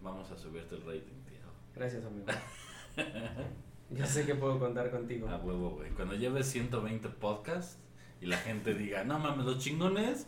[0.00, 1.42] Vamos a subirte el rating, tío.
[1.74, 2.26] Gracias, amigo.
[3.90, 5.28] Ya sé que puedo contar contigo.
[5.28, 5.90] A huevo, güey.
[5.90, 7.78] Cuando lleves 120 podcasts
[8.20, 10.26] y la gente diga, no mames, los chingones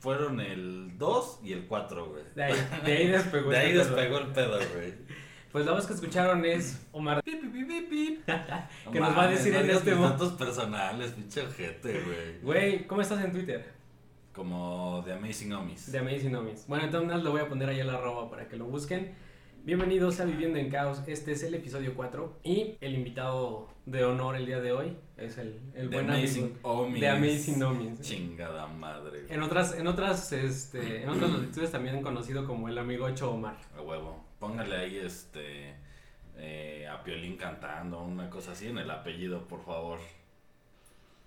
[0.00, 2.22] fueron el 2 y el 4, güey.
[2.34, 3.50] De ahí, de ahí despegó.
[3.50, 4.94] De ahí despegó el pedo, güey.
[5.52, 7.22] Pues la voz que escucharon es Omar.
[7.22, 8.20] Pip, pip, pip, pip.
[8.92, 12.40] Que nos va a decir en este mis mo- datos personales, pinche ojete, güey.
[12.42, 13.72] Güey, ¿cómo estás en Twitter?
[14.32, 15.90] Como de Amazing Homies.
[15.90, 16.66] De Amazing Homies.
[16.68, 19.14] Bueno, entonces lo voy a poner ahí en la arroba para que lo busquen.
[19.64, 21.02] Bienvenidos a Viviendo en Caos.
[21.06, 25.38] Este es el episodio 4 y el invitado de honor el día de hoy es
[25.38, 27.00] el, el de buen Amazing Homies.
[27.00, 28.00] de Amazing Homies.
[28.02, 29.22] Chingada madre.
[29.22, 29.32] güey.
[29.34, 33.56] En otras, en otras, este, en otras latitudes también conocido como el amigo Ocho Omar.
[33.76, 34.24] A huevo.
[34.38, 35.74] Póngale ahí este.
[36.36, 39.98] eh, a Piolín cantando, una cosa así en el apellido, por favor.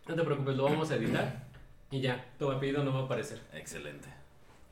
[0.07, 1.47] No te preocupes, lo vamos a editar
[1.91, 3.41] y ya, tu apellido no va a aparecer.
[3.53, 4.07] Excelente.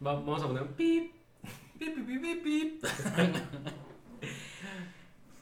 [0.05, 1.11] Va- vamos a poner un pip.
[1.77, 2.85] Pip, pip, pip, pip, pip.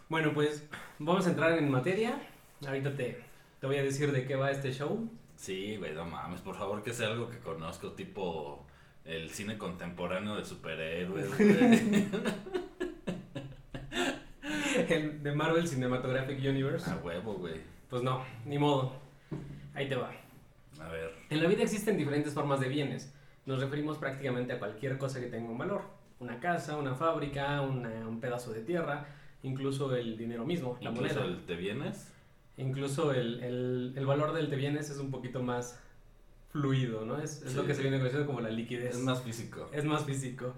[0.09, 0.66] Bueno, pues
[1.00, 2.17] vamos a entrar en materia.
[2.66, 3.22] Ahorita te,
[3.59, 5.09] te voy a decir de qué va este show.
[5.36, 8.66] Sí, güey, no mames, por favor que sea algo que conozco, tipo
[9.06, 11.30] el cine contemporáneo de superhéroes.
[14.90, 16.90] El de Marvel Cinematographic Universe.
[16.90, 17.56] A huevo, güey.
[17.90, 18.94] Pues no, ni modo.
[19.74, 20.12] Ahí te va.
[20.80, 21.12] A ver.
[21.30, 23.14] En la vida existen diferentes formas de bienes.
[23.46, 25.82] Nos referimos prácticamente a cualquier cosa que tenga un valor.
[26.20, 29.06] Una casa, una fábrica, una- un pedazo de tierra,
[29.44, 31.26] incluso el dinero mismo, la Incluso moneda.
[31.38, 32.12] el te vienes.
[32.58, 35.80] Incluso el, el- el valor del te bienes es un poquito más
[36.52, 37.20] fluido, ¿no?
[37.20, 37.68] Es, es lo Sí.
[37.68, 38.96] que se viene conociendo como la liquidez.
[38.96, 39.70] Es más físico.
[39.72, 40.54] Es más físico.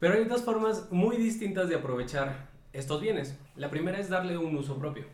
[0.00, 3.38] Pero hay dos formas muy distintas de aprovechar estos bienes.
[3.56, 5.04] La primera es darle un uso propio.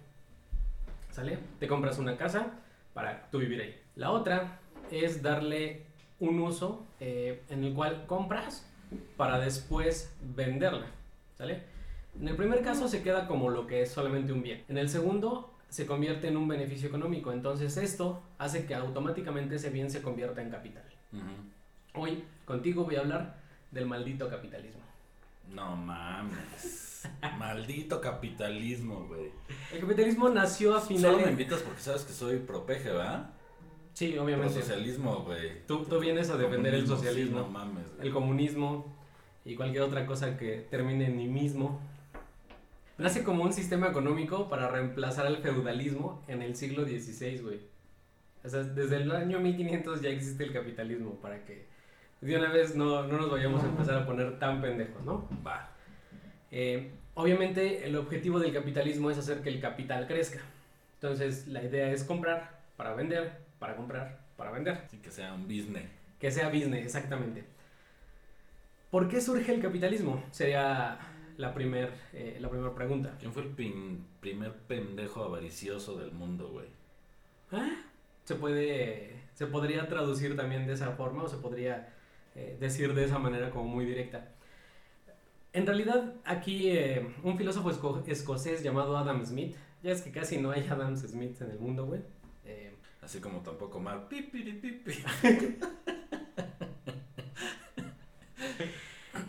[1.11, 1.39] ¿Sale?
[1.61, 2.53] Te compras una casa
[2.93, 3.81] para tú vivir ahí.
[3.97, 4.59] La otra
[4.91, 5.83] es darle
[6.21, 8.69] un uso eh, en el cual compras
[9.17, 10.87] para después venderla.
[11.37, 11.63] ¿Sale?
[12.21, 14.65] En el primer caso se queda como lo que es solamente un bien.
[14.69, 17.33] En el segundo se convierte en un beneficio económico.
[17.33, 20.85] Entonces esto hace que automáticamente ese bien se convierta en capital.
[21.95, 23.37] Hoy contigo voy a hablar
[23.71, 24.84] del maldito capitalismo.
[25.49, 27.09] No mames.
[27.39, 29.31] Maldito capitalismo, güey.
[29.73, 31.31] El capitalismo nació a Solo me finales...
[31.31, 33.31] invitas porque sabes que soy propeje, ¿verdad?
[33.93, 34.61] Sí, obviamente.
[34.61, 35.65] socialismo, güey.
[35.67, 38.09] Tú, tú vienes a defender el socialismo, sí, no mames, güey.
[38.09, 38.97] el comunismo
[39.45, 41.81] y cualquier otra cosa que termine en mismo.
[42.99, 47.61] Nace como un sistema económico para reemplazar al feudalismo en el siglo XVI, güey.
[48.45, 51.67] O sea, desde el año 1500 ya existe el capitalismo para que
[52.33, 55.29] de una vez no, no nos vayamos a empezar a poner tan pendejos, ¿no?
[55.47, 55.71] Va.
[56.51, 60.41] Eh, obviamente el objetivo del capitalismo es hacer que el capital crezca.
[60.95, 64.83] Entonces la idea es comprar para vender, para comprar, para vender.
[64.87, 65.85] Así que sea un business.
[66.19, 67.45] Que sea business, exactamente.
[68.91, 70.23] ¿Por qué surge el capitalismo?
[70.31, 70.99] Sería
[71.37, 71.91] la primera
[72.39, 73.17] la primer pregunta.
[73.19, 76.69] ¿Quién fue el pin- primer pendejo avaricioso del mundo, güey?
[77.53, 77.71] ¿Ah?
[78.25, 81.93] Se puede, se podría traducir también de esa forma o se podría
[82.35, 84.29] eh, decir de esa manera como muy directa.
[85.53, 90.39] En realidad, aquí eh, un filósofo esco- escocés llamado Adam Smith, ya es que casi
[90.39, 92.01] no hay Adam Smith en el mundo, güey.
[92.45, 93.83] Eh, Así como tampoco.
[94.09, 94.93] Pipiripipi.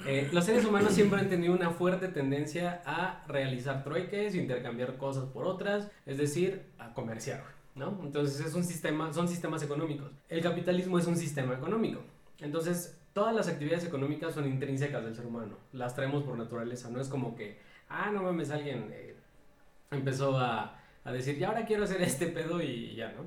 [0.08, 5.26] eh, los seres humanos siempre han tenido una fuerte tendencia a realizar trueques, intercambiar cosas
[5.26, 7.44] por otras, es decir, a comerciar,
[7.76, 8.00] ¿no?
[8.04, 10.12] Entonces es un sistema, son sistemas económicos.
[10.30, 12.02] El capitalismo es un sistema económico.
[12.40, 15.56] Entonces, todas las actividades económicas son intrínsecas del ser humano.
[15.72, 16.90] Las traemos por naturaleza.
[16.90, 19.16] No es como que, ah, no mames, alguien eh,
[19.90, 23.24] empezó a, a decir, ya ahora quiero hacer este pedo y ya, ¿no?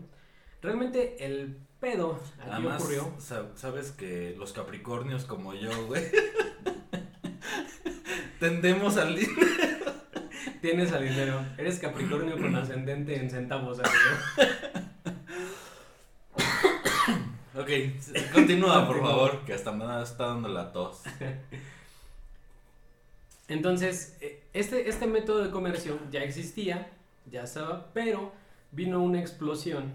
[0.61, 3.15] Realmente el pedo aquí Además, ocurrió.
[3.19, 6.05] sa- sabes que los capricornios como yo, güey.
[8.41, 9.37] tendemos al dinero.
[10.61, 11.41] Tienes al dinero.
[11.57, 13.79] Eres Capricornio con ascendente en centavos.
[13.79, 14.53] amigo.
[17.59, 17.71] Ok,
[18.33, 21.03] continúa, por favor, que hasta me está dando la tos.
[23.49, 26.89] Entonces, eh, este, este método de comercio ya existía,
[27.29, 28.31] ya estaba, pero
[28.71, 29.93] vino una explosión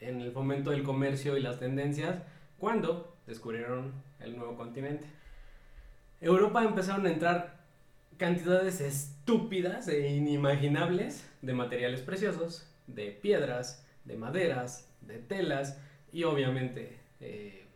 [0.00, 2.22] en el fomento del comercio y las tendencias
[2.58, 5.08] cuando descubrieron el nuevo continente.
[6.20, 7.58] Europa empezaron a entrar
[8.18, 15.76] cantidades estúpidas e inimaginables de materiales preciosos, de piedras, de maderas, de telas
[16.12, 17.66] y obviamente, eh,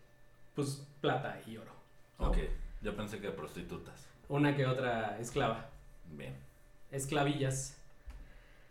[0.54, 1.72] pues plata y oro.
[2.18, 2.28] ¿no?
[2.28, 2.38] Ok,
[2.82, 4.06] yo pensé que prostitutas.
[4.28, 5.68] Una que otra esclava.
[6.10, 6.34] Bien.
[6.90, 7.78] esclavillas.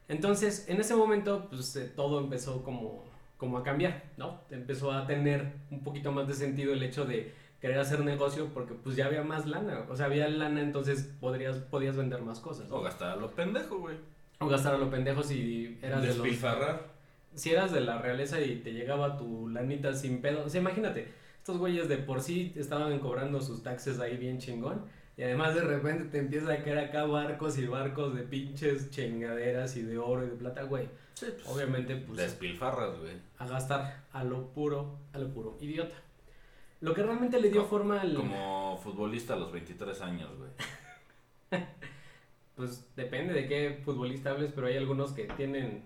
[0.08, 3.06] Entonces, en ese momento, pues eh, todo empezó como,
[3.38, 4.42] como a cambiar, ¿no?
[4.50, 7.34] Empezó a tener un poquito más de sentido el hecho de
[7.64, 11.60] querer hacer negocio porque pues ya había más lana, o sea, había lana, entonces podrías,
[11.60, 12.68] podías vender más cosas.
[12.68, 12.76] ¿no?
[12.76, 13.96] O gastar a lo pendejo, güey.
[14.40, 16.18] O gastar a lo pendejo si eras de los...
[17.36, 21.08] Si eras de la realeza y te llegaba tu lanita sin pedo, o sea, imagínate,
[21.38, 24.86] estos güeyes de por sí estaban cobrando sus taxes ahí bien chingón.
[25.16, 29.76] Y además de repente te empieza a caer acá barcos y barcos de pinches chingaderas
[29.78, 30.88] y de oro y de plata, güey.
[31.14, 33.14] Sí, pues, Obviamente, pues Despilfarras, güey.
[33.38, 35.96] a gastar a lo puro, a lo puro idiota.
[36.82, 38.16] Lo que realmente le dio forma al...
[38.16, 40.50] Como futbolista a los 23 años, güey.
[42.56, 45.86] Pues depende de qué futbolista hables, pero hay algunos que tienen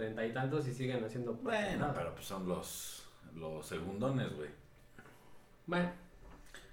[0.00, 1.34] treinta y tantos y siguen haciendo...
[1.34, 1.92] Bueno, nada.
[1.94, 3.04] pero pues son los,
[3.36, 4.48] los segundones, güey.
[5.66, 5.90] Bueno,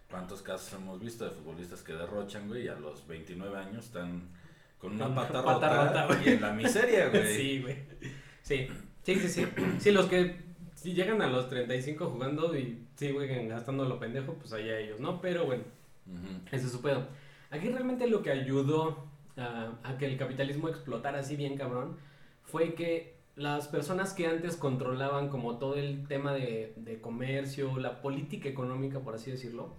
[0.09, 4.29] ¿Cuántos casos hemos visto de futbolistas que derrochan, güey, y a los 29 años están
[4.79, 7.35] con una Con pata, pata rota, rota, y en la miseria, güey?
[7.35, 7.75] sí, güey.
[8.41, 8.67] Sí,
[9.03, 9.47] sí, sí, sí.
[9.79, 10.39] Sí, los que
[10.75, 15.19] si llegan a los 35 jugando y siguen gastando lo pendejo, pues allá ellos, ¿no?
[15.19, 15.63] Pero bueno,
[16.05, 16.39] Ujú.
[16.55, 17.05] ese es su pedo.
[17.49, 21.97] Aquí realmente lo que ayudó a que el capitalismo explotara así bien cabrón
[22.43, 28.49] fue que las personas que antes controlaban como todo el tema de, comercio, la política
[28.49, 29.75] económica, por así decirlo,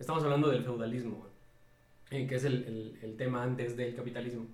[0.00, 1.24] estamos hablando del feudalismo,
[2.10, 4.46] eh, que es el, tema antes del capitalismo.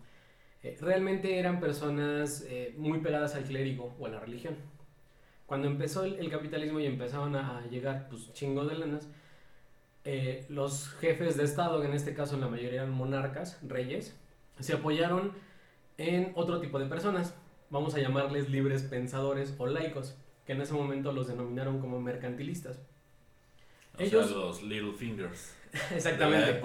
[0.63, 4.55] Eh, realmente eran personas eh, muy pegadas al clérigo o a la religión.
[5.47, 9.09] Cuando empezó el, capitalismo y empezaban a, llegar pues de lanas,
[10.51, 14.15] los jefes de Estado, que en este caso la mayoría eran monarcas, reyes,
[14.61, 15.33] se apoyaron
[15.97, 17.35] en otro tipo de personas.
[17.73, 20.15] Vamos a llamarles libres pensadores o laicos,
[20.47, 22.79] que en ese momento los denominaron como mercantilistas.
[23.99, 25.57] O Ellos- sea, los Little Fingers.
[25.95, 26.61] Exactamente.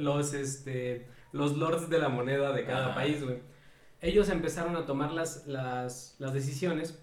[0.00, 2.94] Los, este, los lords de la moneda de cada Ajá.
[2.94, 3.38] país, güey.
[4.00, 7.02] Ellos empezaron a tomar las, las, las decisiones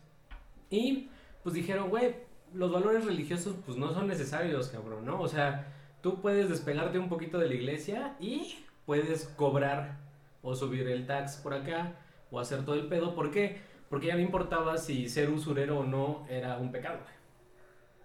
[0.70, 1.10] y
[1.44, 2.16] pues dijeron, güey,
[2.54, 5.20] los valores religiosos pues no son necesarios, cabrón, ¿no?
[5.20, 9.98] O sea, tú puedes despegarte un poquito de la iglesia y puedes cobrar
[10.42, 11.96] o subir el tax por acá
[12.32, 13.14] o hacer todo el pedo.
[13.16, 13.62] ¿Por qué?
[13.90, 17.14] Porque ya no importaba si ser usurero o no era un pecado, güey.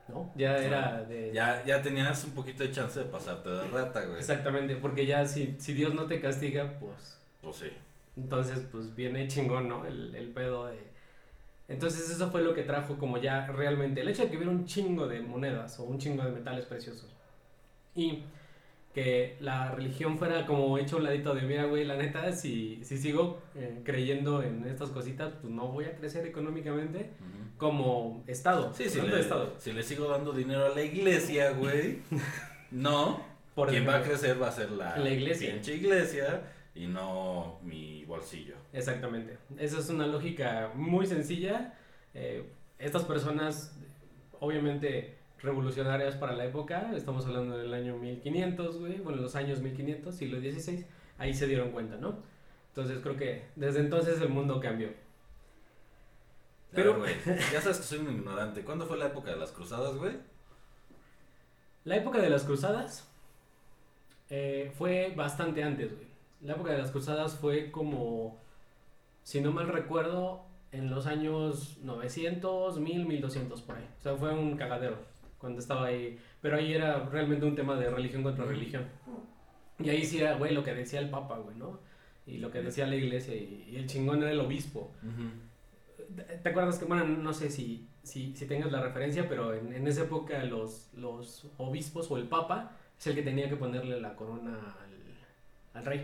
[0.08, 0.32] ¿No?
[0.36, 1.32] Ya era de...
[1.32, 4.18] Ya, ya tenías un poquito de chance de pasarte de rata, güey.
[4.18, 7.70] Exactamente, porque ya si, si Dios no te castiga, pues Pues sí.
[8.16, 9.84] entonces pues viene chingón, ¿no?
[9.86, 10.78] El, el pedo de...
[11.68, 14.66] Entonces eso fue lo que trajo como ya realmente el hecho de que hubiera un
[14.66, 17.10] chingo de monedas o un chingo de metales preciosos
[17.94, 18.22] y
[18.96, 22.96] que la religión fuera como hecho un ladito de mira, güey, la neta, si, si
[22.96, 27.10] sigo eh, creyendo en estas cositas, pues no voy a crecer económicamente
[27.58, 28.72] como Estado.
[28.72, 29.54] Sí, si hablando le, Estado.
[29.58, 31.98] si le sigo dando dinero a la iglesia, güey.
[32.70, 33.22] no.
[33.54, 35.52] Por Quien va a crecer va a ser la, La iglesia.
[35.52, 36.44] pinche iglesia
[36.74, 38.54] y no mi bolsillo.
[38.72, 39.36] Exactamente.
[39.58, 41.74] Esa es una lógica muy sencilla.
[42.14, 42.48] Eh,
[42.78, 43.78] estas personas,
[44.40, 50.14] obviamente revolucionarias para la época, estamos hablando del año 1500, güey, bueno, los años 1500,
[50.14, 50.86] siglo XVI,
[51.18, 52.18] ahí se dieron cuenta, ¿no?
[52.68, 54.90] Entonces creo que desde entonces el mundo cambió.
[56.72, 57.14] Pero- güey,
[57.52, 58.62] ya sabes que soy un ignorante.
[58.62, 60.12] ¿Cuándo fue la época de las cruzadas, güey?
[61.84, 63.08] La época de las cruzadas
[64.28, 66.06] eh, fue bastante antes, güey.
[66.42, 68.38] La época de las cruzadas fue como,
[69.22, 73.88] si no mal recuerdo, en los años 900, 1000, 1200 por ahí.
[73.98, 74.98] O sea, fue un cagadero
[75.46, 76.18] cuando estaba ahí.
[76.42, 78.84] Pero ahí era realmente un tema de religión contra religión.
[79.78, 81.78] Y ahí sí era, güey, lo que decía el papa, güey, ¿no?
[82.26, 84.90] Y lo que decía la iglesia y, y el chingón era el obispo.
[86.42, 89.86] ¿Te acuerdas que, bueno, no sé si, si, si tengas la referencia, pero en, en
[89.86, 94.14] esa época los, los obispos o el papa es el que tenía que ponerle la
[94.16, 96.00] corona al, al rey?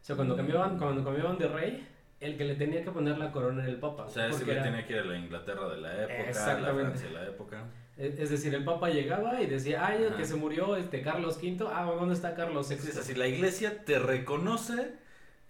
[0.00, 0.36] O sea, cuando Mm.
[0.38, 1.88] cambiaban, cuando cambiaban de rey,
[2.20, 4.04] el que le tenía que poner la corona era el papa.
[4.04, 6.28] O sea, ese güey era- tenía que ir a la Inglaterra de la época, la
[6.28, 6.82] Exactamente.
[6.84, 7.64] Francia de la época.
[7.96, 11.66] Es, es decir, el papa llegaba y decía, ay, que se murió este Carlos V,
[11.70, 12.74] ah, ¿dónde está Carlos VI?
[12.76, 14.92] Es así, la iglesia te reconoce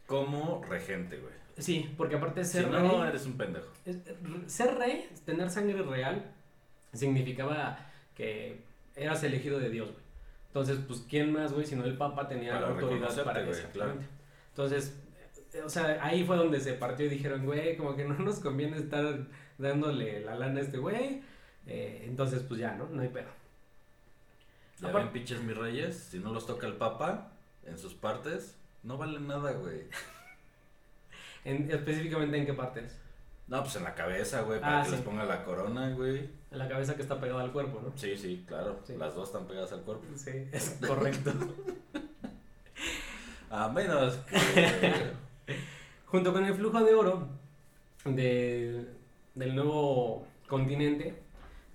[0.07, 1.33] como regente, güey.
[1.59, 2.83] Sí, porque aparte Si ser rey...
[2.83, 3.69] no, eres un pendejo.
[4.47, 6.33] Ser rey, tener sangre real,
[6.93, 7.79] significaba
[8.17, 8.63] que
[8.97, 10.03] eras elegido de Dios, güey.
[10.49, 11.65] Entonces, pues, ¿quién más, güey?
[11.65, 13.67] Sino el Papa tenía Para autoridad para eso.
[13.73, 13.95] claro.
[14.51, 14.95] Entonces,
[15.55, 18.39] eh, o sea, ahí fue donde se partió y dijeron, güey, como que no nos
[18.41, 21.23] conviene estar dándole la lana a este güey.
[21.67, 22.87] Eh, entonces, pues ya, ¿no?
[22.87, 23.29] No hay pedo.
[24.81, 27.31] Ya ven, pinches mis reyes, si no los toca el papa
[27.67, 29.83] en sus partes, no vale nada, güey.
[31.45, 32.97] En, específicamente, ¿en qué partes?
[33.49, 34.95] No, pues en la cabeza, güey, para Ah, que sí.
[34.95, 36.31] les ponga la corona, güey.
[36.53, 37.93] En la cabeza que está pegada al cuerpo, ¿no?
[37.97, 38.79] Sí, sí, claro.
[38.87, 38.95] Sí.
[38.97, 40.05] Las dos están pegadas al cuerpo.
[40.15, 41.33] Sí, es correcto.
[43.51, 45.13] A menos que...
[46.07, 47.27] Junto con el flujo de oro
[48.05, 48.87] de,
[49.35, 51.22] del nuevo continente,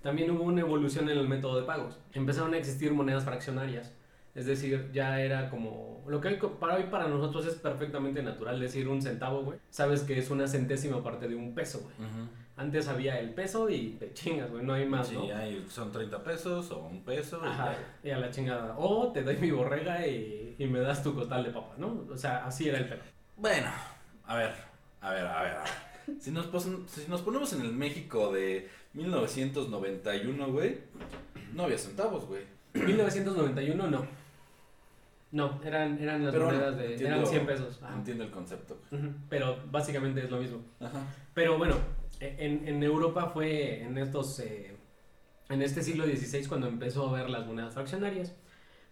[0.07, 1.99] también hubo una evolución en el método de pagos.
[2.13, 3.93] Empezaron a existir monedas fraccionarias.
[4.35, 6.01] Es decir, ya era como...
[6.07, 9.59] Lo que hoy, para hoy para nosotros es perfectamente natural decir un centavo, güey.
[9.69, 12.09] Sabes que es una centésima parte de un peso, güey.
[12.09, 12.29] Ujú.
[12.55, 14.63] Antes había el peso y te chingas, güey.
[14.63, 15.23] No hay más, Sí, ¿no?
[15.35, 17.41] hay- son 30 pesos o un peso.
[17.43, 18.75] y Ajá, y a la chingada.
[18.77, 22.05] O te doy mi borrega y, y me das tu costal de papa, ¿no?
[22.09, 23.01] O sea, así era el pedo.
[23.35, 23.69] Bueno,
[24.25, 24.53] a ver,
[25.01, 25.51] a ver, a ver.
[25.57, 26.21] a ver.
[26.21, 26.45] Si nos,
[26.87, 30.77] si nos ponemos en el México de 1991, güey,
[31.53, 32.43] no había centavos, güey.
[32.73, 34.05] 1991 no.
[35.31, 36.91] No, eran, eran las Pero monedas de...
[36.93, 37.79] entiendo- eran 100 pesos.
[37.83, 37.95] Ajá.
[37.95, 38.79] Entiendo el concepto.
[38.89, 39.01] güey.
[39.03, 40.61] Ujú, Pero básicamente es lo mismo.
[40.79, 41.01] Ajá.
[41.33, 41.75] Pero bueno,
[42.19, 44.39] e, en, en Europa fue en estos...
[44.39, 44.75] eh,
[45.49, 48.33] en este siglo XVI cuando empezó a ver las monedas fraccionarias.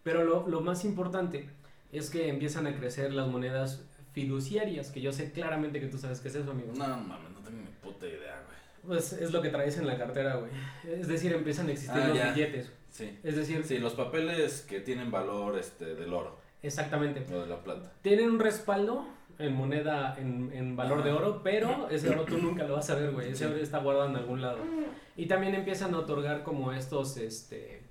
[0.04, 1.50] Pero lo, lo más importante
[1.92, 6.20] es que empiezan a crecer las monedas fiduciarias, que yo sé claramente que tú sabes
[6.20, 6.72] qué es eso, amigo.
[6.78, 8.56] No, mames, no tengo ni puta idea, güey.
[8.88, 10.52] Pues es lo que traes en la cartera, güey.
[11.00, 12.32] Es decir, empiezan a existir Ah, los ya.
[12.34, 12.72] billetes.
[12.90, 13.20] Sí.
[13.24, 17.26] Es decir, Sí, los papeles que tienen valor este, del oro exactamente.
[17.34, 17.92] o de la plata.
[18.02, 19.06] Tienen un respaldo
[19.38, 22.96] en moneda, en, en valor de oro, pero ese oro tú nunca lo vas a
[22.96, 23.28] ver, güey.
[23.32, 23.52] Ese Sí.
[23.52, 24.60] oro está guardado en algún lado.
[25.18, 27.82] Y también empiezan a otorgar como estos, este,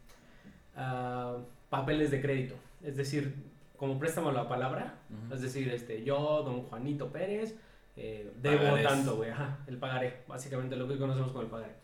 [0.76, 1.36] ah,
[1.70, 2.54] papeles de crédito.
[2.82, 3.34] Es decir,
[3.76, 4.94] como préstamo a la palabra.
[5.32, 7.56] Es decir, este, yo, don Juanito Pérez,
[7.96, 8.86] eh, debo Pagarés.
[8.86, 9.30] tanto, güey.
[9.30, 10.22] Ajá, el pagaré.
[10.26, 11.74] Básicamente lo que conocemos como el pagaré.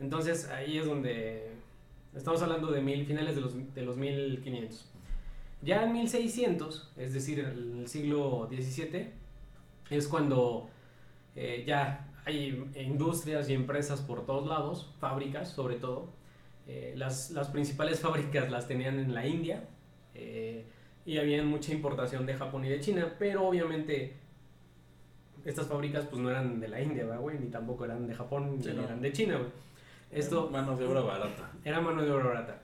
[0.00, 1.52] Entonces, ahí es donde
[2.14, 4.90] estamos hablando de mil, finales de los, de los 1500.
[5.62, 9.10] Ya en 1600, es decir, en el siglo XVII,
[9.90, 10.68] es cuando
[11.36, 16.12] eh, ya hay industrias y empresas por todos lados, fábricas sobre todo.
[16.66, 19.68] Eh, las, las principales fábricas las tenían en la India
[20.14, 20.64] eh,
[21.04, 24.14] y había mucha importación de Japón y de China, pero obviamente
[25.44, 28.58] estas fábricas pues no eran de la India, ¿verdad, güey, ni tampoco eran de Japón,
[28.62, 28.82] Sí, ni no.
[28.84, 29.50] eran de China, güey.
[30.10, 31.50] Esto, Mano de obra barata.
[31.64, 32.62] era mano de obra barata.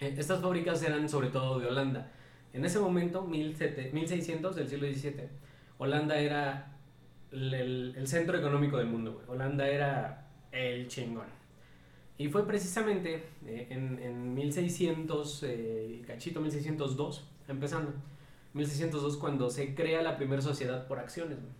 [0.00, 2.10] Eh, Estas fábricas eran sobre todo de Holanda.
[2.52, 5.28] En ese momento, 1700 1600 del siglo XVII,
[5.78, 6.76] Holanda era
[7.30, 9.12] el, el- el centro económico del mundo.
[9.14, 9.24] güey.
[9.28, 11.26] Holanda era el chingón.
[12.18, 17.92] Y fue precisamente eh, en, en 1600, eh, cachito 1602, empezando,
[18.52, 21.38] 1602 cuando se crea la primera sociedad por acciones.
[21.40, 21.52] güey.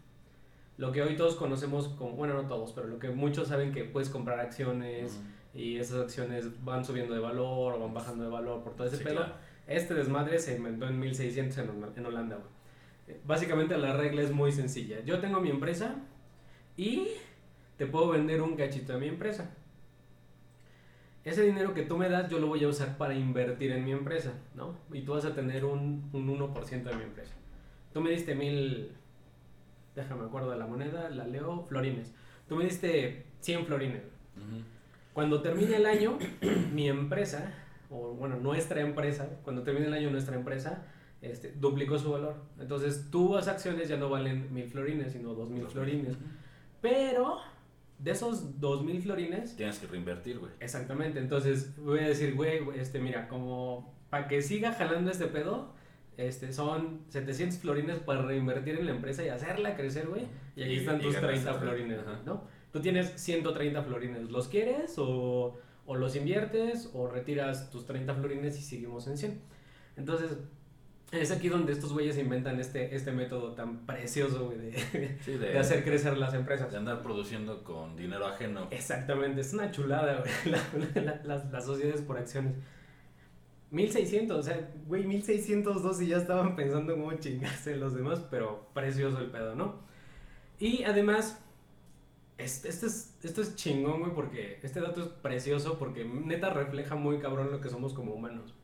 [0.79, 3.85] Lo que hoy todos conocemos como, bueno, no todos, pero lo que muchos saben que
[3.85, 5.59] puedes comprar acciones, Ujú.
[5.61, 8.97] y esas acciones van subiendo de valor o van bajando de valor por todo ese
[8.97, 9.17] Sí, pedo.
[9.17, 9.35] claro.
[9.67, 12.49] Este desmadre se inventó en 1600 en, Hol- en Holanda, güey.
[13.09, 15.01] Eh, Básicamente la regla es muy sencilla.
[15.05, 15.97] Yo tengo mi empresa
[16.77, 17.07] y
[17.77, 19.51] te puedo vender un cachito de mi empresa.
[21.25, 23.93] Ese dinero que tú me das yo lo voy a usar para invertir en mi
[23.93, 24.77] empresa, ¿no?
[24.93, 27.35] Y tú vas a tener un, un 1% de mi empresa.
[27.93, 28.91] Tú me diste mil,
[29.95, 32.13] déjame acuerdo de la moneda, la leo, florines.
[32.49, 34.03] Tú me diste 100 florines.
[35.13, 36.19] Cuando termine el año,
[36.73, 37.53] mi empresa,
[37.91, 40.87] o bueno, nuestra empresa, cuando termine el año nuestra empresa,
[41.21, 42.37] este, duplicó su valor.
[42.59, 46.17] Entonces, tus acciones ya no valen mil florines, sino dos mil florines.
[46.81, 47.39] Pero,
[47.99, 50.53] de esos dos mil florines, Tienes que reinvertir, güey.
[50.59, 55.27] exactamente, entonces voy a decir, güey, güey, este, mira, como para que siga jalando este
[55.27, 55.73] pedo,
[56.17, 60.27] este, son 700 florines para reinvertir en la empresa y hacerla crecer, güey.
[60.57, 61.63] Y aquí Y- están y tus ganas 30 otra.
[61.63, 62.21] florines, Ajá.
[62.25, 62.45] ¿no?
[62.73, 64.31] Tú tienes 130 florines.
[64.31, 69.41] ¿Los quieres o, o los inviertes o retiras tus 30 florines y seguimos en 100?
[69.97, 70.39] Entonces,
[71.11, 75.39] es aquí donde estos güeyes inventan este, este método tan precioso, güey, de, Sí, de,
[75.51, 76.71] de hacer crecer las empresas.
[76.71, 78.69] de andar produciendo con dinero ajeno.
[78.71, 80.33] Exactamente, es una chulada, güey,
[80.95, 82.55] la- la- las, las sociedades por acciones.
[83.73, 88.69] 1600, o sea, güey, 1602 y ya estaban pensando en cómo chingarse los demás, pero
[88.75, 89.81] precioso el pedo, ¿no?
[90.61, 91.43] Y además,
[92.37, 96.97] este, este es, esto es chingón, güey, porque este dato es precioso porque neta refleja
[96.97, 98.55] muy cabrón lo que somos como humanos.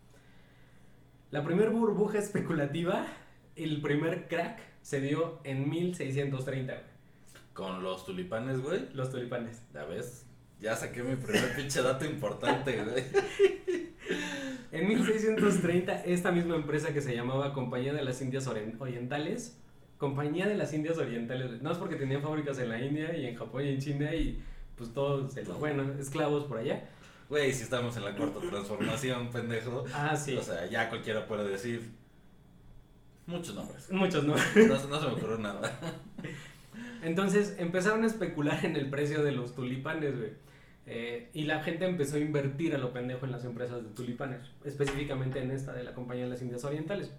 [1.30, 3.06] La primer burbuja especulativa,
[3.56, 6.84] el primer crack, se dio en 1630, güey,
[7.54, 8.92] Con los tulipanes, güey.
[8.92, 9.62] los tulipanes.
[9.72, 10.27] Ya ves.
[10.60, 13.04] Ya saqué mi primer pinche dato importante, güey.
[14.72, 19.56] En 1630, esta misma empresa que se llamaba Compañía de las Indias Orien- Orientales,
[19.98, 23.36] Compañía de las Indias Orientales, no es porque tenían fábricas en la India y en
[23.36, 24.42] Japón y en China y
[24.76, 26.84] pues todos, bueno, esclavos por allá.
[27.28, 29.84] Güey, si estamos en la cuarta transformación, pendejo.
[29.92, 31.90] Ah, sí, O sea, ya cualquiera puede decir
[33.26, 33.90] muchos nombres.
[33.90, 34.34] muchos no.
[34.36, 35.78] No, no se me ocurrió nada.
[37.02, 40.32] Entonces empezaron a especular en el precio de los tulipanes, güey.
[40.90, 44.40] Eh, y la gente empezó a invertir a lo pendejo en las empresas de tulipanes,
[44.64, 47.12] específicamente en esta de la Compañía de las Indias Orientales.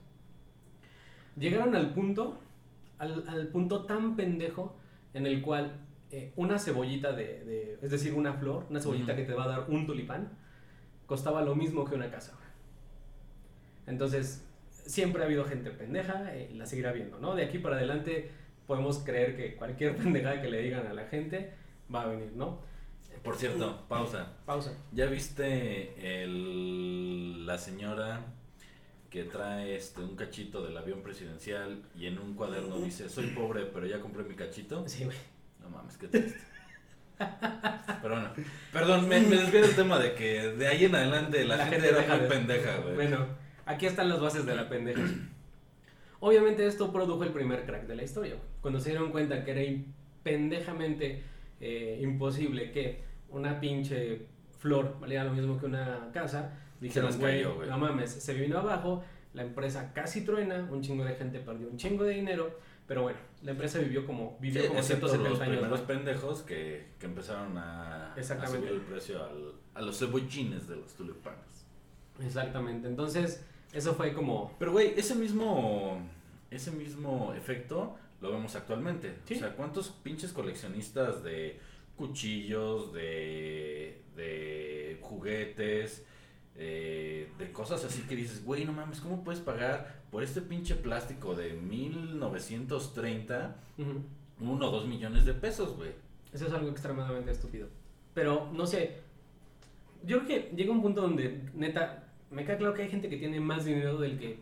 [1.37, 2.39] Llegaron al punto,
[2.97, 4.75] al, al punto tan pendejo
[5.13, 5.73] en el cual
[6.11, 9.21] eh, una cebollita de, de- es decir, una flor, una cebollita Ujú.
[9.21, 10.29] que te va a dar un tulipán,
[11.05, 12.37] costaba lo mismo que una casa.
[13.87, 17.35] Entonces, siempre ha habido gente pendeja, eh, la seguirá habiendo, ¿no?
[17.35, 18.31] De aquí para adelante
[18.67, 21.51] podemos creer que cualquier pendejada que le digan a la gente
[21.93, 22.67] va a venir, ¿no?
[23.23, 24.33] Por cierto, pausa.
[24.45, 24.73] Pausa.
[24.91, 28.21] ¿Ya viste el, la señora
[29.09, 33.65] que trae este un cachito del avión presidencial y en un cuaderno dice, soy pobre,
[33.65, 34.87] pero ya compré mi cachito?
[34.87, 35.17] Sí, güey.
[35.61, 36.39] No mames, qué triste.
[37.17, 38.31] Pero bueno,
[38.71, 41.87] perdón, me, me desvié del tema de que de ahí en adelante la, La gente,
[41.87, 42.95] gente era muy de- pendeja, güey.
[42.95, 43.25] Bueno,
[43.65, 45.01] aquí están las bases de la pendeja.
[46.21, 48.35] Obviamente esto produjo el primer crack de la historia.
[48.35, 48.47] güey.
[48.61, 49.83] Cuando se dieron cuenta que era
[50.23, 51.23] pendejamente
[51.59, 57.77] eh, imposible que una pinche flor valiera lo mismo que una casa, dijeron, güey, no
[57.77, 62.03] mames, se vino abajo, la empresa casi truena, un chingo de gente perdió un chingo
[62.03, 65.79] de dinero, pero bueno, la empresa vivió como, vivió Sí, como excepto 170 los años.
[65.79, 65.87] ¿no?
[65.87, 68.15] pendejos que, que empezaron a,
[68.47, 71.65] subir el precio al- a los cebollines de los tulipanes.
[72.19, 74.55] Exactamente, entonces eso fue como...
[74.57, 76.01] Pero güey, ese mismo
[76.51, 79.15] ese mismo efecto lo vemos actualmente.
[79.25, 79.35] Sí.
[79.35, 81.59] O sea, ¿cuántos pinches coleccionistas de
[81.99, 86.05] cuchillos, de, de juguetes,
[86.55, 90.75] eh, de cosas así que dices, güey, no mames, ¿cómo puedes pagar por este pinche
[90.75, 94.01] plástico de 1930 ujú,
[94.39, 95.91] uno o dos millones de pesos, güey?
[96.31, 97.67] Eso es algo extremadamente estúpido.
[98.13, 99.01] Pero, no sé,
[100.05, 103.17] yo creo que llega un punto donde, neta, me queda claro que hay gente que
[103.17, 104.39] tiene más dinero del que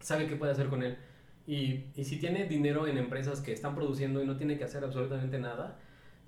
[0.00, 0.98] sabe qué puede hacer con él.
[1.46, 4.82] Y, y si tiene dinero en empresas que están produciendo y no tiene que hacer
[4.82, 5.78] absolutamente nada,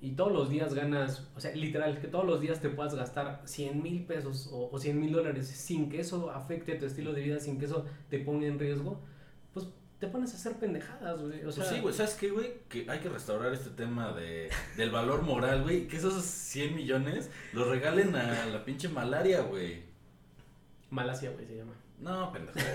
[0.01, 3.43] y todos los días ganas, o sea, literal, que todos los días te puedas gastar
[3.45, 7.23] 100 mil pesos o, o 100 mil dólares sin que eso afecte tu estilo de
[7.23, 9.01] vida, sin que eso te ponga en riesgo,
[9.53, 9.67] pues
[9.99, 11.45] te pones a hacer pendejadas, güey.
[11.45, 12.55] O sea, Pues sí, güey, ¿sabes qué, güey?
[12.69, 15.87] Que hay que restaurar este tema de, del valor moral, güey.
[15.87, 19.83] Que esos 100 millones los regalen a la pinche malaria, güey.
[20.89, 21.75] Malasia, güey, se llama.
[22.01, 22.59] No, pendejo.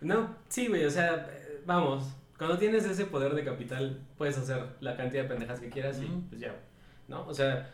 [0.00, 2.12] No, sí, güey, o sea, eh, vamos,
[2.46, 6.06] cuando tienes ese poder de capital, puedes hacer la cantidad de pendejas que quieras y
[6.28, 6.54] pues ya,
[7.08, 7.26] ¿no?
[7.26, 7.70] O sea,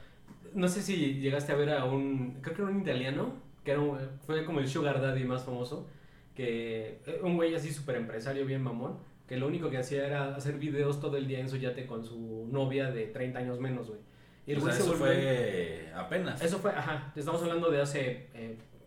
[0.55, 3.33] no sé si llegaste a ver a un, creo que era un italiano,
[3.65, 5.87] que era un- fue como el sugar daddy más famoso,
[6.35, 10.35] que eh, un güey así súper empresario, bien mamón, que lo único que hacía era
[10.37, 13.89] hacer videos todo el día en su yate con su novia de 30 años menos,
[13.89, 14.01] güey.
[14.47, 16.41] Y el o güey sea, se eso volvió- fue apenas.
[16.43, 18.27] Eso fue, ajá, estamos hablando de hace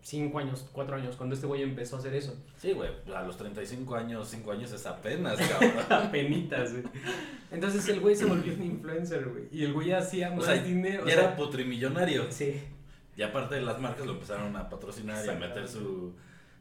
[0.03, 2.35] 5 años, 4 años, cuando este güey empezó a hacer eso.
[2.57, 5.71] Sí, güey, a los 35 años, 5 años es apenas, cabrón.
[6.07, 6.83] Apenitas, güey.
[7.51, 9.43] Entonces el güey se volvió un influencer, güey.
[9.51, 11.03] Y el güey hacía O más sea, dinero.
[11.03, 12.31] o ya sea, era putrimillonario.
[12.31, 12.61] Sí,
[13.15, 16.13] Y aparte de las marcas lo empezaron a patrocinar y a meter su,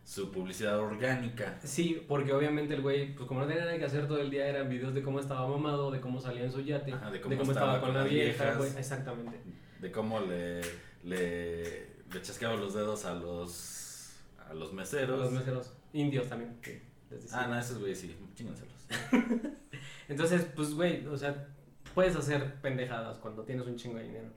[0.05, 1.59] su publicidad orgánica.
[1.63, 4.47] sí, porque obviamente el güey, pues como no tenía nada que hacer todo el día,
[4.49, 7.41] eran videos de cómo estaba mamado, de cómo salía en su yate, Ajá, de cómo,
[7.43, 8.59] estaba, con la las vieja, viejas.
[8.59, 8.71] güey.
[8.77, 9.39] Exactamente.
[9.81, 10.61] De cómo le,
[11.05, 14.11] le, le chasqueaba los dedos a los,
[14.49, 15.21] a los meseros.
[15.21, 16.59] Los meseros indios también.
[16.61, 17.41] que les decía.
[17.41, 18.75] Ah, no, esos güeyes sí, chínganselos.
[20.09, 21.49] Entonces, pues, güey, o sea,
[21.95, 24.29] puedes hacer pendejadas cuando tienes un chingo de dinero.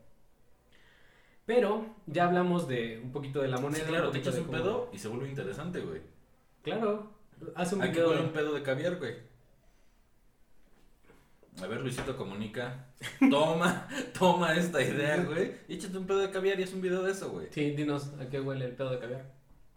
[1.45, 3.83] Pero ya hablamos de un poquito de la moneda.
[3.83, 6.01] Sí, claro, te echas un cómo- pedo y se vuelve interesante, güey.
[6.61, 7.11] Claro,
[7.55, 8.21] hace un Aquí video.
[8.23, 9.15] un pedo de caviar, güey.
[11.61, 12.87] A ver, Luisito comunica.
[13.29, 13.87] Toma,
[14.17, 15.53] toma esta idea, güey.
[15.69, 17.47] Échate un pedo de caviar y es un video de eso, güey.
[17.51, 19.31] Sí, dinos a qué huele el pedo de caviar.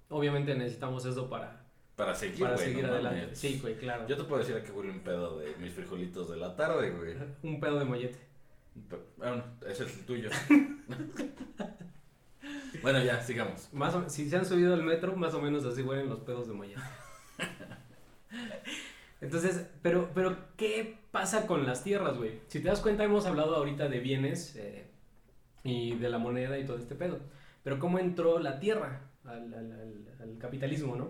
[0.08, 1.64] Obviamente necesitamos eso para,
[1.96, 2.66] Para seguir, para güey.
[2.66, 3.22] seguir no adelante.
[3.22, 3.38] mames.
[3.38, 4.06] Sí, güey, claro.
[4.08, 6.90] Yo te puedo decir a qué huele un pedo de mis frijolitos de la tarde,
[6.90, 7.14] güey.
[7.42, 8.18] Un pedo de mollete.
[9.16, 10.30] Bueno, ese es el tuyo.
[12.82, 13.68] bueno, ya, sigamos.
[13.72, 16.46] Más o- si se han subido al metro, más o menos así huelen los pedos
[16.48, 16.80] de mollete.
[19.20, 22.40] Entonces, pero, pero, ¿qué pasa con las tierras, güey?
[22.48, 24.86] Si te das cuenta, hemos hablado ahorita de bienes eh,
[25.64, 27.18] y de la moneda y todo este pedo.
[27.64, 31.08] Pero ¿cómo entró la tierra al, al- al- al capitalismo, no?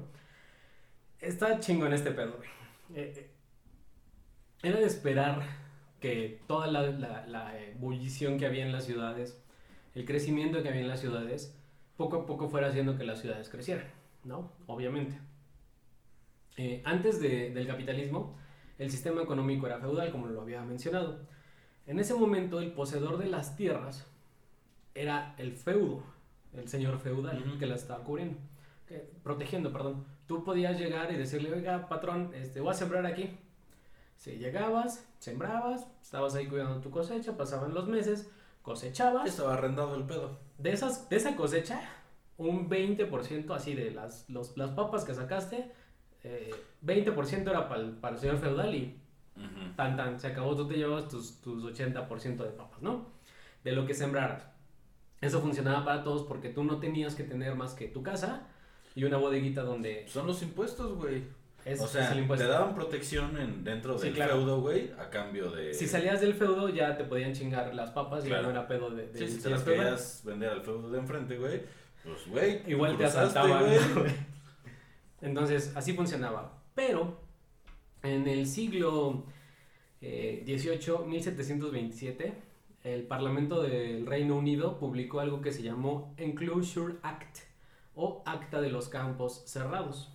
[1.20, 2.48] Está chingón este pedo, güey.
[2.94, 3.30] Eh, eh,
[4.62, 5.42] era de esperar
[6.00, 9.42] que toda la, la- la ebullición que había en las ciudades,
[9.94, 11.54] el crecimiento que había en las ciudades,
[11.96, 13.86] poco a poco fuera haciendo que las ciudades crecieran,
[14.24, 14.52] ¿no?
[14.66, 15.18] Obviamente.
[16.56, 18.36] Eh, antes de- del capitalismo,
[18.78, 21.20] el sistema económico era feudal, como lo había mencionado.
[21.86, 24.06] En ese momento, el poseedor de las tierras
[24.94, 26.02] era el feudo,
[26.54, 27.58] el señor feudal Ujú.
[27.58, 28.38] que las estaba cubriendo,
[28.88, 30.04] que- protegiendo, perdón.
[30.26, 33.38] Tú podías llegar y decirle, oiga, patrón, este, voy a sembrar aquí.
[34.16, 38.30] Si llegabas, sembrabas, estabas ahí cuidando tu cosecha, pasaban los meses,
[38.62, 39.28] cosechabas.
[39.28, 40.38] Estaba arrendado el pedo.
[40.58, 41.80] De, esas, de esa cosecha,
[42.38, 45.70] un 20% así de las, los- las papas que sacaste,
[46.28, 48.98] eh, 20% era para el, para el señor feudal y
[49.36, 49.74] Ujú.
[49.76, 53.06] tan tan, se acabó, tú te llevabas tus, tus 80% de papas, ¿no?
[53.64, 54.46] De lo que sembraras.
[55.20, 58.46] Eso funcionaba para todos porque tú no tenías que tener más que tu casa
[58.94, 61.22] y una bodeguita donde Son los impuestos, güey.
[61.64, 64.36] es, o sea, es te daban protección en, dentro Sí, del claro.
[64.36, 65.74] feudo, güey, a cambio de...
[65.74, 68.44] Si salías del feudo ya te podían chingar las papas y ya Claro.
[68.44, 71.36] no era pedo de, de Sí, si te las querías vender al feudo de enfrente,
[71.38, 71.62] güey,
[72.04, 73.64] pues, güey, Igual te asaltaban.
[73.64, 74.14] güey.
[75.20, 76.62] Entonces, así funcionaba.
[76.74, 77.18] Pero,
[78.02, 79.24] en el siglo
[80.00, 82.34] eh, XVIII, 1727,
[82.84, 87.38] el Parlamento del Reino Unido publicó algo que se llamó Enclosure Act,
[87.96, 90.12] o Acta de los Campos Cerrados,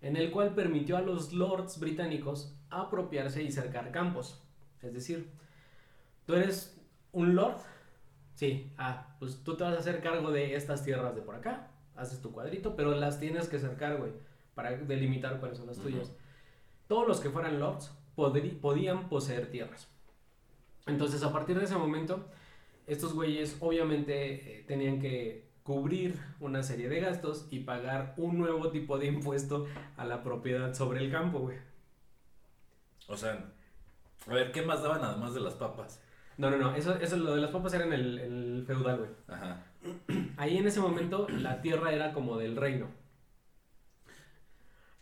[0.00, 4.42] en el cual permitió a los lords británicos apropiarse y cercar campos.
[4.82, 5.30] Es decir,
[6.26, 6.80] tú eres
[7.12, 7.58] un lord,
[8.34, 11.70] sí, ah, pues tú te vas a hacer cargo de estas tierras de por acá,
[11.96, 14.12] haces tu cuadrito, pero las tienes que cercar, güey,
[14.54, 16.12] para delimitar cuáles son las tuyas.
[16.88, 19.88] Todos los que fueran lords podían poseer tierras.
[20.86, 22.28] Entonces, a partir de ese momento,
[22.86, 28.70] estos güeyes obviamente eh, tenían que cubrir una serie de gastos y pagar un nuevo
[28.70, 31.56] tipo de impuesto a la propiedad sobre el campo, güey.
[33.08, 33.52] O sea,
[34.26, 36.02] a ver, ¿qué más daban además de las papas?
[36.36, 39.10] No, no, no, eso, eso lo de las papas era en el, el feudal, güey.
[39.28, 39.64] Ajá.
[40.36, 42.88] Ahí en ese momento la tierra era como del reino.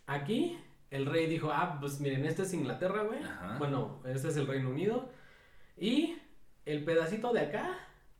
[0.05, 0.57] Aquí
[0.91, 3.19] el rey dijo, ah, pues miren, este es Inglaterra, güey.
[3.57, 5.09] Bueno, este es el Reino Unido.
[5.77, 6.17] Y
[6.65, 7.79] el pedacito de acá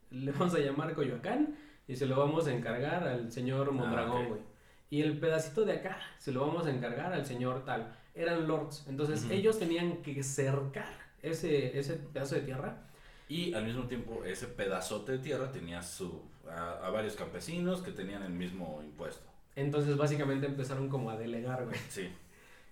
[0.09, 1.55] le vamos a llamar Coyoacán
[1.87, 4.27] y se lo vamos a encargar al señor Mondragón, ok.
[4.29, 4.41] güey.
[4.89, 7.95] Y el pedacito de acá se lo vamos a encargar al señor tal.
[8.15, 8.85] Eran lords.
[8.87, 12.87] Entonces ellos tenían que cercar ese, ese pedazo de tierra.
[13.27, 17.91] Y al mismo tiempo, ese pedazote de tierra tenía su, a, a varios campesinos que
[17.91, 19.29] tenían el mismo impuesto.
[19.55, 21.77] Entonces básicamente empezaron como a delegar, güey.
[21.89, 22.09] Sí.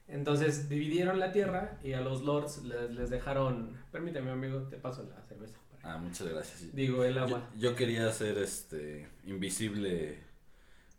[0.08, 3.78] Entonces dividieron la tierra y a los lords les, les dejaron.
[3.92, 5.56] Permíteme, amigo, te paso la cerveza.
[5.82, 6.76] para- Ah, muchas gracias.
[6.76, 7.48] Digo, el agua.
[7.58, 10.20] yo quería hacer este invisible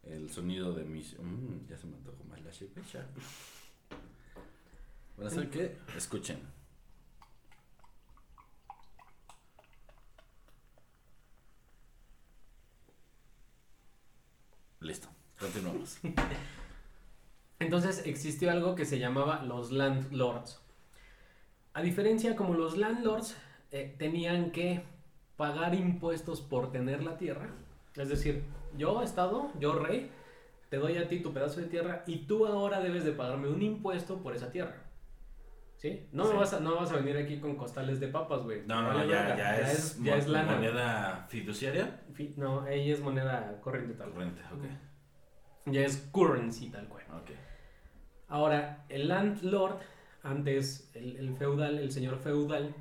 [0.05, 1.19] el sonido de mis.
[1.19, 3.05] Mm, ya se me antojó más la chepecha.
[5.17, 5.77] Bueno, ¿saben qué?
[5.97, 6.39] Escuchen.
[14.83, 15.99] Listo, continuamos.
[17.61, 20.61] Entonces existió algo que se llamaba los landlords.
[21.73, 23.37] A diferencia como los landlords
[23.71, 24.83] eh, tenían que
[25.37, 27.49] pagar impuestos por tener la tierra,
[27.97, 28.43] es decir,
[28.77, 30.11] yo estado, yo rey,
[30.69, 33.63] te doy a ti tu pedazo de tierra y tú ahora debes de pagarme un
[33.63, 34.82] impuesto por esa tierra.
[35.83, 36.07] ¿Sí?
[36.13, 36.33] No, Sí.
[36.33, 38.63] Me vas a, no vas a venir aquí con costales de papas, güey.
[38.67, 40.53] No, no, no, ya, es, ya es lana.
[40.55, 42.01] moneda fiduciaria.
[42.15, 44.31] Fi- No, ella es moneda corriente tal cual.
[44.31, 44.43] Corriente,
[45.67, 45.73] ok.
[45.73, 47.03] Ya es currency tal cual.
[47.21, 47.31] Ok.
[48.29, 49.79] Ahora, el landlord,
[50.23, 52.75] antes el, el feudal, el señor feudal,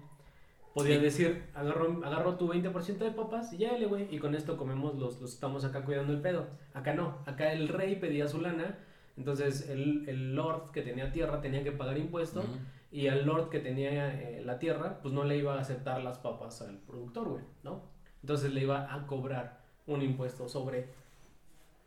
[0.76, 1.02] podía Sí.
[1.02, 5.20] decir, agarro, agarro tu 20% de papas y ya, güey, y con esto comemos los,
[5.22, 6.48] los estamos acá cuidando el pedo.
[6.76, 8.78] Acá no, acá el rey pedía su lana,
[9.18, 12.50] entonces el, el lord que tenía tierra tenía que pagar impuesto Ujú.
[12.92, 16.20] Y al lord que tenía eh, la tierra, pues no le iba a aceptar las
[16.20, 17.84] papas al productor, güey, ¿no?
[18.22, 20.90] Entonces le iba a cobrar un impuesto sobre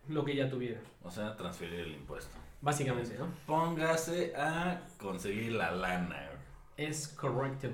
[0.08, 2.36] lo que ya tuviera, O sea, transferir el impuesto.
[2.60, 3.28] básicamente, ¿no?
[3.46, 6.30] Póngase a conseguir la lana.
[6.76, 7.68] Es correcto.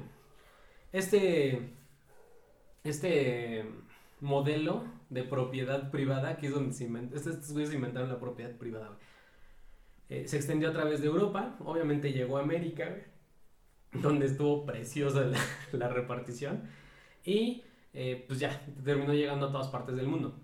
[0.93, 1.73] Este,
[2.85, 3.65] este
[4.21, 8.53] modelo de propiedad privada, aquí es donde se inventó, estos, estos güeyes inventaron la propiedad
[8.57, 8.99] privada.
[10.09, 13.03] Eh, se extendió a través de Europa, obviamente llegó a América, güey,
[13.93, 15.39] donde estuvo preciosa la,
[15.73, 16.63] la repartición,
[17.25, 20.39] y eh, pues ya, terminó llegando a todas partes del mundo.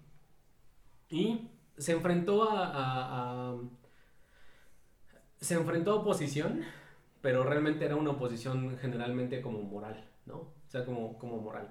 [1.08, 3.56] Y se enfrentó a- a- a
[5.40, 6.62] se enfrentó a oposición,
[7.20, 10.36] pero realmente era una oposición generalmente como moral, ¿no?
[10.36, 11.70] O sea, como, como moral.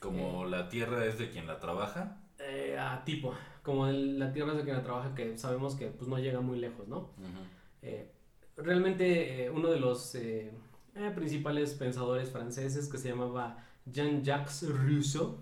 [0.00, 2.20] Como la tierra es de quien la trabaja.
[2.38, 3.32] Eh, a tipo,
[3.62, 6.40] como el- la tierra es de quien la trabaja, que sabemos que pues no llega
[6.40, 7.12] muy lejos, ¿no?
[7.82, 8.10] Eh,
[8.56, 10.14] realmente eh, uno de los
[10.94, 15.38] eh, eh, principales pensadores franceses que se llamaba Jean-Jacques Rousseau,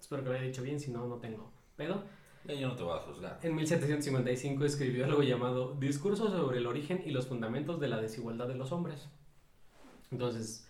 [0.00, 2.04] espero que lo haya dicho bien, si no, no tengo pedo,
[2.44, 3.40] Ya yo no te voy a juzgar.
[3.42, 8.48] En 1755 escribió algo llamado Discurso sobre el origen y los fundamentos de la desigualdad
[8.48, 9.08] de los hombres.
[10.10, 10.68] Entonces,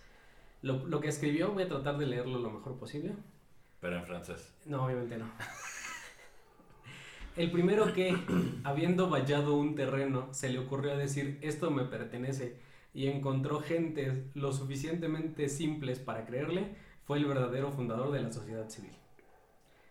[0.61, 3.13] lo, lo que escribió, voy a tratar de leerlo lo mejor posible.
[3.81, 4.51] Pero en francés.
[4.65, 5.29] No, obviamente no.
[7.35, 8.17] El primero que,
[8.63, 12.55] habiendo vallado un terreno, se le ocurrió decir, esto me pertenece,
[12.95, 18.69] y encontró gentes lo suficientemente simples para creerle, fue el verdadero fundador de la sociedad
[18.69, 18.97] civil.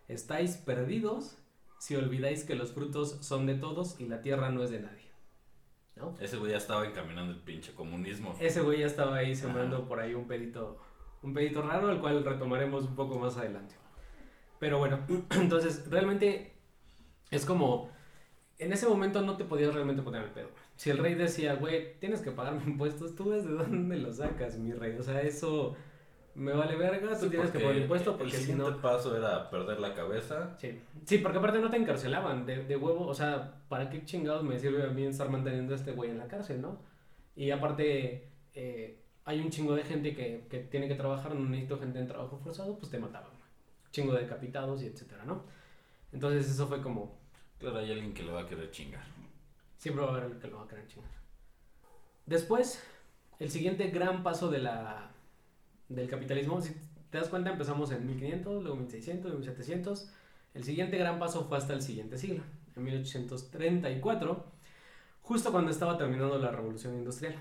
[0.07, 1.37] Estáis perdidos
[1.77, 5.05] si olvidáis que los frutos son de todos y la tierra no es de nadie.
[5.95, 6.15] ¿no?
[6.19, 8.35] Ese güey ya estaba encaminando el pinche comunismo.
[8.39, 10.79] Ese güey ya estaba ahí sembrando por ahí un pedito,
[11.21, 13.75] un pedito raro, el cual retomaremos un poco más adelante.
[14.59, 16.53] Pero bueno, entonces realmente
[17.29, 17.91] es como,
[18.57, 20.49] en ese momento no te podías realmente poner el pedo.
[20.75, 24.57] Si el rey decía, güey, tienes que pagarme impuestos, tú ves de dónde lo sacas,
[24.57, 24.97] mi rey.
[24.97, 25.75] O sea, eso
[26.35, 28.81] me vale verga, tú Sí, tienes que porque poner impuesto porque el si no...
[28.81, 30.55] paso era perder la cabeza.
[30.59, 30.79] Sí.
[31.05, 34.59] sí, porque aparte no te encarcelaban de, de huevo, o sea, ¿para qué chingados me
[34.59, 36.79] sirve a mí estar manteniendo a este güey en la cárcel, no?
[37.35, 41.79] Y aparte, eh, hay un chingo de gente que, que tiene que trabajar, no necesito
[41.79, 43.31] gente en trabajo forzado, pues te mataban.
[43.91, 45.43] Chingo de decapitados y etcétera, ¿no?
[46.11, 47.17] Entonces eso fue como,
[47.59, 49.03] Claro, hay alguien que le va a querer chingar.
[49.77, 51.11] Siempre va a haber el que lo va a querer chingar.
[52.25, 52.81] Después,
[53.39, 55.11] el siguiente gran paso de la,
[55.89, 56.73] del capitalismo, si
[57.09, 60.11] te das cuenta, empezamos en 1500, luego 1600, luego 1700.
[60.53, 62.43] El siguiente gran paso fue hasta el siguiente siglo,
[62.75, 64.45] en 1834,
[65.21, 67.35] justo cuando estaba terminando la revolución industrial.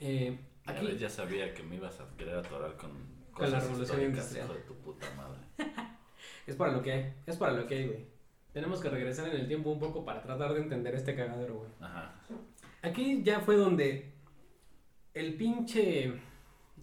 [0.00, 2.90] Eh, aquí, ya sabía que me ibas a querer atorar con,
[3.32, 4.46] Con la cosas revolución industrial.
[4.46, 5.40] hijo de tu puta madre.
[6.46, 8.06] es para lo que hay, es para lo que hay, güey.
[8.52, 11.70] Tenemos que regresar en el tiempo un poco para tratar de entender este cagadero, güey.
[11.80, 12.14] Ajá.
[12.82, 14.12] Aquí ya fue donde
[15.14, 16.12] el pinche.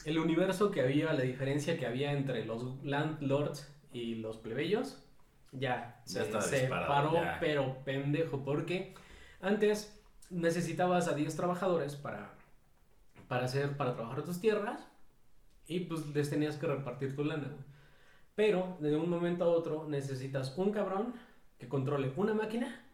[0.06, 5.04] El universo que había, la diferencia que había entre los landlords y los plebeyos,
[5.52, 7.38] ya, Ya se separó, ya.
[7.42, 8.94] pero pendejo, porque
[9.42, 12.34] antes necesitabas a 10 trabajadores para,
[13.28, 14.88] para, hacer, para trabajar tus tierras
[15.68, 17.52] y pues les tenías que repartir tu lana.
[18.36, 21.14] Pero de un momento a otro necesitas un cabrón
[21.60, 22.86] que controle una máquina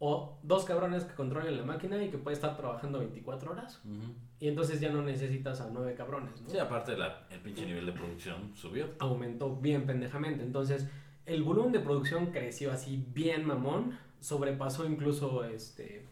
[0.00, 3.80] o dos cabrones que controlen la máquina y que puede estar trabajando 24 horas.
[3.84, 4.14] Ujú.
[4.38, 6.50] Y entonces ya no necesitas a nueve cabrones, ¿no?
[6.50, 8.90] Sí, aparte la, el pinche nivel de producción subió.
[9.00, 10.44] Aumentó bien pendejamente.
[10.44, 10.88] Entonces,
[11.26, 13.98] el volumen de producción creció así bien mamón.
[14.20, 16.06] Sobrepasó incluso este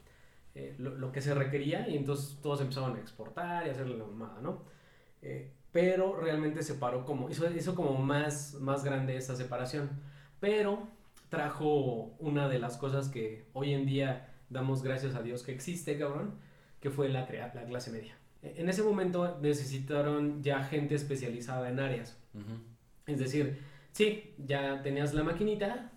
[0.56, 1.88] eh, lo, lo que se requería.
[1.88, 4.64] Y entonces todos empezaron a exportar y a hacerle la mamada, ¿no?
[5.22, 7.30] Eh, pero realmente se paró como.
[7.30, 9.90] Hizo, hizo como más, más grande esa separación.
[10.40, 10.88] Pero
[11.28, 15.98] trajo una de las cosas que hoy en día damos gracias a Dios que existe,
[15.98, 16.34] cabrón,
[16.80, 18.16] que fue la, la clase media.
[18.42, 22.16] E- En ese momento necesitaron ya gente especializada en áreas.
[23.06, 23.58] Es decir,
[23.92, 25.92] sí, ya tenías la maquinita,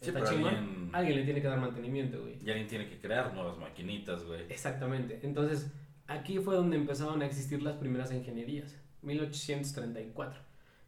[0.00, 2.34] Sí, está chingón, alguien, alguien le tiene que dar mantenimiento, güey.
[2.44, 4.42] y alguien tiene que crear nuevas maquinitas, güey.
[4.50, 5.20] Exactamente.
[5.22, 5.72] Entonces,
[6.06, 10.38] aquí fue donde empezaron a existir las primeras ingenierías, 1834.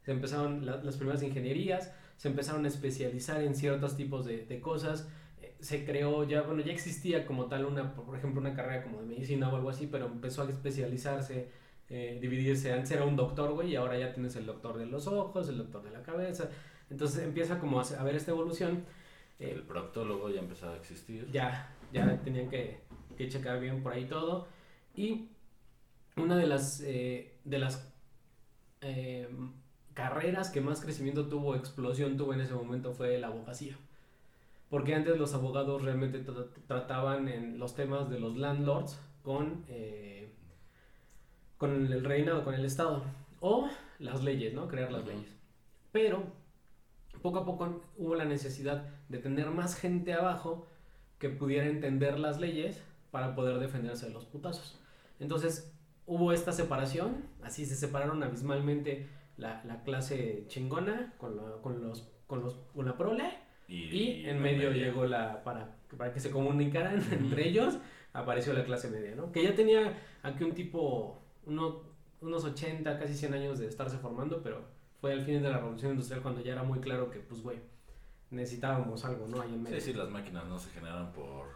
[0.03, 4.61] Se empezaron la- las primeras ingenierías, se empezaron a especializar en ciertos tipos de, de
[4.61, 5.09] cosas.
[5.43, 9.01] eh, Se creó ya, bueno, ya existía como tal una, por ejemplo, una carrera como
[9.01, 11.49] de medicina o algo así, pero empezó a especializarse,
[11.89, 12.73] eh, dividirse.
[12.75, 15.59] Antes era un doctor, güey, y ahora ya tienes el doctor de los ojos, el
[15.59, 16.51] doctor de la cabeza.
[16.91, 18.85] Entonces empieza como a ver esta evolución.
[19.39, 21.29] eh, El proctólogo ya empezaba a existir.
[21.33, 22.81] ya, ya tenían que,
[23.17, 24.49] que checar bien por ahí todo.
[24.97, 25.29] Y
[26.17, 27.93] una de las, eh, de las
[28.81, 29.29] eh,
[29.99, 33.77] carreras que más crecimiento tuvo, explosión tuvo en ese momento fue la abogacía.
[34.71, 40.33] Porque antes los abogados realmente tra- trataban en los temas de los landlords con, eh,
[41.57, 43.03] con el reinado, con el Estado.
[43.41, 44.69] O las leyes, ¿no?
[44.69, 45.35] Crear las leyes.
[45.91, 46.23] Pero
[47.21, 50.69] poco a poco hubo la necesidad de tener más gente abajo
[51.19, 52.81] que pudiera entender las leyes
[53.11, 54.79] para poder defenderse de los putazos.
[55.19, 55.73] Entonces
[56.07, 62.09] hubo esta separación, así se separaron abismalmente la, la clase chingona con, la, con, los,
[62.27, 64.87] con, los, con la prole y, en medio media.
[64.87, 67.79] llegó la, para, para que se comunicaran entre ellos,
[68.13, 69.33] apareció la clase media, ¿no?
[69.33, 71.83] Que ya tenía aquí un tipo, uno,
[72.21, 74.65] unos 80, casi 100 años de estarse formando, pero
[75.01, 77.59] fue al fin de la revolución industrial cuando ya era muy claro que, pues, güey,
[78.31, 79.41] necesitábamos algo, ¿no?
[79.41, 79.81] Ahí en medio.
[79.81, 81.47] Sí, sí, las máquinas no se generan por,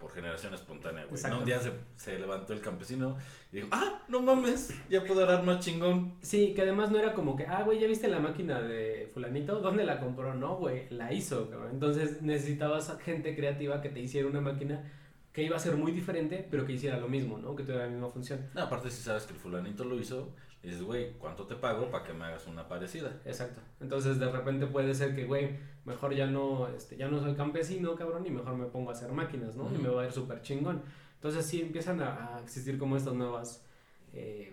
[0.00, 1.22] por generación espontánea, güey.
[1.22, 3.18] No, un día se, se levantó el campesino
[3.52, 6.14] y dijo, ah, no mames, ya puedo arar más chingón.
[6.22, 9.60] Sí, que además no era como que, ah, güey, ¿ya viste la máquina de fulanito?
[9.60, 10.34] ¿Dónde la compró?
[10.34, 11.72] No, güey, la hizo, cabrón.
[11.72, 14.90] Entonces necesitabas gente creativa que te hiciera una máquina
[15.34, 17.54] que iba a ser muy diferente, pero que hiciera lo mismo, ¿no?
[17.54, 18.48] Que tuviera la misma función.
[18.54, 22.04] No, aparte si sabes que el fulanito lo hizo, dices, güey, ¿cuánto te pago para
[22.04, 23.20] que me hagas una parecida?
[23.24, 23.60] Exacto.
[23.80, 27.94] Entonces de repente puede ser que, güey, mejor ya no, este, ya no soy campesino,
[27.94, 29.64] cabrón, y mejor me pongo a hacer máquinas, ¿no?
[29.70, 29.82] Y Ujú.
[29.82, 30.82] me va a ir súper chingón.
[31.14, 33.64] Entonces sí empiezan a, a existir como estas nuevas,
[34.12, 34.52] eh,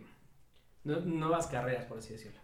[0.85, 2.39] nue- nuevas carreras, por así decirlo.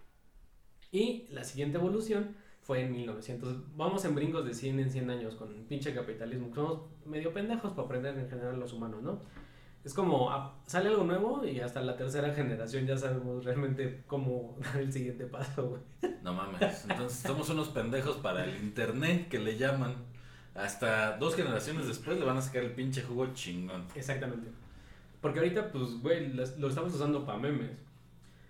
[0.92, 3.76] Y la siguiente evolución fue en 1900.
[3.76, 6.54] Vamos en brincos de 100 en 100 años con pinche capitalismo.
[6.54, 9.22] Somos medio pendejos para aprender en general los humanos, ¿no?
[9.84, 14.58] Es como, ah, sale algo nuevo y hasta la tercera generación ya sabemos realmente cómo
[14.62, 16.14] dar el siguiente paso, güey.
[16.24, 16.86] No mames.
[16.90, 19.96] Entonces somos unos pendejos para el internet que le llaman.
[20.56, 23.86] hasta dos generaciones después le van a sacar el pinche jugo chingón.
[23.94, 24.50] Exactamente.
[25.20, 27.72] Porque ahorita, pues, güey, lo estamos usando para memes.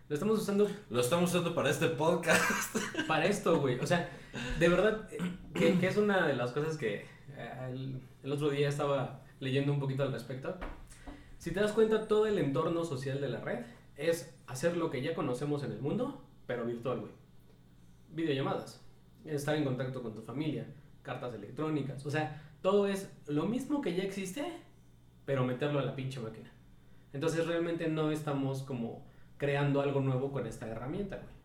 [0.10, 2.76] Lo estamos usando Lo estamos usando para este podcast.
[3.08, 3.80] para esto, güey.
[3.80, 4.08] O sea,
[4.60, 5.18] de verdad, eh,
[5.56, 7.06] que, que es una de las cosas que
[7.38, 10.56] eh, el, el otro día estaba leyendo un poquito al respecto.
[11.44, 13.66] Si te das cuenta, todo el entorno social de la red
[13.98, 17.12] es hacer lo que ya conocemos en el mundo, pero virtual, güey.
[18.14, 18.82] Videollamadas,
[19.26, 20.66] estar en contacto con tu familia,
[21.02, 22.06] cartas electrónicas.
[22.06, 24.46] O sea, todo es lo mismo que ya existe,
[25.26, 26.50] pero meterlo a la pinche máquina.
[27.12, 31.43] Entonces realmente no estamos como creando algo nuevo con esta herramienta, güey.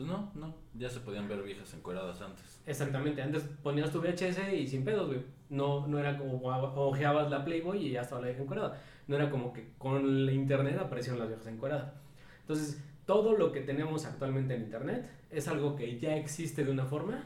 [0.00, 2.62] Pues no, no, ya se podían ver viejas encueradas antes.
[2.64, 5.20] Exactamente, antes ponías tu VHS y sin pedos, güey.
[5.50, 8.80] No, no era como ojeabas la Playboy y ya estaba la vieja encuerada.
[9.08, 11.92] No era como que con la internet aparecieron las viejas encueradas.
[12.40, 16.86] Entonces, todo lo que tenemos actualmente en internet es algo que ya existe de una
[16.86, 17.22] forma,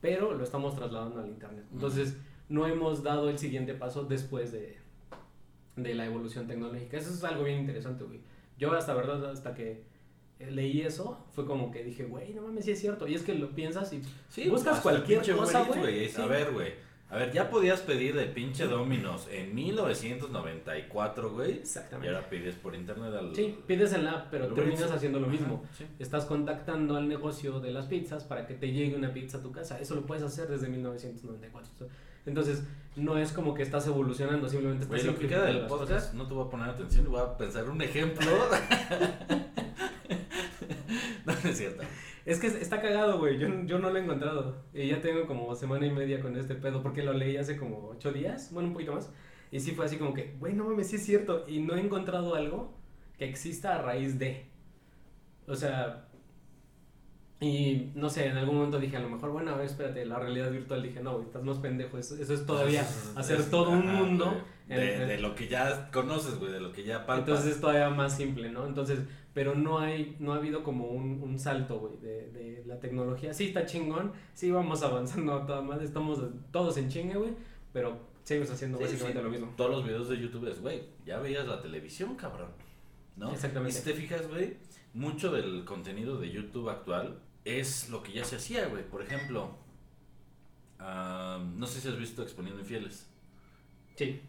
[0.00, 1.64] pero lo estamos trasladando al internet.
[1.72, 2.16] Entonces,
[2.48, 4.78] no hemos dado el siguiente paso después de,
[5.76, 6.96] de la evolución tecnológica.
[6.96, 8.18] Eso es algo bien interesante, güey.
[8.58, 9.84] Yo hasta verdad, hasta que
[10.50, 13.06] leí eso, fue como que dije, güey, no mames, sí es cierto.
[13.06, 16.10] Y es que lo piensas y Sí, Buscas cualquier cosa, güey.
[16.14, 16.90] A ver, güey.
[17.10, 21.50] A ver, ya podías pedir de pinche Dominos en 1994, güey.
[21.50, 22.14] Y Exactamente.
[22.14, 23.34] ahora pides por internet al.
[23.34, 25.62] Sí, pides en la app, pero terminas haciendo lo mismo.
[25.64, 25.86] Ajá, sí.
[25.98, 29.50] Estás contactando al negocio de las pizzas para que te llegue una pizza a tu
[29.50, 29.80] casa.
[29.80, 31.88] Eso lo puedes hacer desde 1994.
[32.26, 32.64] Entonces,
[32.96, 36.14] no es como que estás evolucionando, simplemente estás Güey, lo que queda del podcast, cosas.
[36.14, 38.30] no te voy a poner atención, voy a pensar un ejemplo.
[41.26, 41.82] no, no es cierto.
[42.26, 43.38] Es que está cagado, güey.
[43.38, 44.62] Yo, yo no lo he encontrado.
[44.74, 47.88] Y ya tengo como semana y media con este pedo porque lo leí hace como
[47.88, 49.10] ocho días, bueno, un poquito más.
[49.50, 51.44] Y sí fue así como que, güey, no mames, sí es cierto.
[51.48, 52.74] Y no he encontrado algo
[53.18, 54.46] que exista a raíz de.
[55.46, 56.08] O sea,
[57.40, 60.18] y no sé, en algún momento dije, a lo mejor, bueno, a ver, espérate, la
[60.18, 60.82] realidad virtual.
[60.82, 61.96] Dije, no, güey, estás más pendejo.
[61.96, 62.82] Eso, eso es todavía
[63.16, 64.24] hacer Es- todo un ajá, mundo.
[64.26, 64.36] güey.
[64.68, 67.18] en- De, de lo que ya conoces, güey, de lo que ya palpas.
[67.28, 68.66] entonces es todavía más simple, ¿no?
[68.66, 69.00] Entonces,
[69.34, 73.32] pero no hay, no ha habido como un, un salto, güey, de, de la tecnología.
[73.34, 76.20] Sí está chingón, sí vamos avanzando a toda madre, estamos
[76.52, 77.30] todos en chingue, güey,
[77.72, 79.24] pero seguimos haciendo Sí, básicamente sí.
[79.24, 79.52] lo mismo.
[79.56, 82.50] Todos los videos de YouTube es, güey, ya veías la televisión, cabrón.
[83.16, 83.32] ¿No?
[83.32, 83.76] Exactamente.
[83.76, 84.56] Y si te fijas, güey,
[84.94, 88.82] mucho del contenido de YouTube actual es lo que ya se hacía, güey.
[88.88, 89.56] Por ejemplo,
[90.78, 93.06] no sé si has visto Exponiendo Infieles.
[93.96, 94.20] Sí,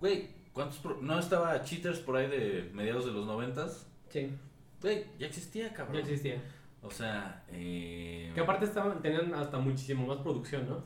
[0.00, 3.86] Güey, ¿cuántos pro- no estaba Cheaters por ahí de mediados de los noventas?
[4.10, 4.30] sí,
[4.80, 5.96] Güey, ya existía, cabrón.
[5.96, 6.42] ya existía.
[6.82, 8.30] O sea, eh...
[8.34, 10.84] Que aparte estaban, tenían hasta muchísimo más producción, ¿no?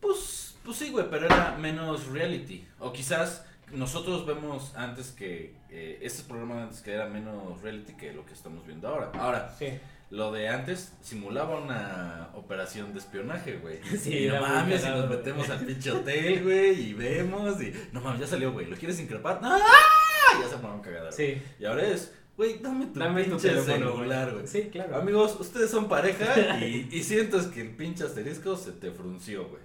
[0.00, 2.66] Pues, pues sí, güey, pero era menos reality.
[2.80, 8.12] O quizás nosotros vemos antes que, eh, estos programas antes que era menos reality que
[8.12, 9.10] lo que estamos viendo ahora.
[9.14, 9.68] Ahora, Sí.
[10.12, 13.80] Lo de antes simulaba una operación de espionaje, güey.
[13.98, 17.72] Sí, y no mames, y cagado, nos metemos al pinche hotel, güey, y vemos, y
[17.92, 19.40] no mames, ya salió, güey, ¿lo quieres increpar?
[19.40, 19.58] ¡No!
[19.58, 21.16] Ya se fueron cagadas.
[21.16, 24.46] Sí, Y ahora es, güey, dame tu dame pinche teléfono, celular, güey.
[24.46, 24.96] Sí, claro.
[24.96, 29.62] Amigos, ustedes son pareja y, y sientes que el pinche asterisco se te frunció, güey.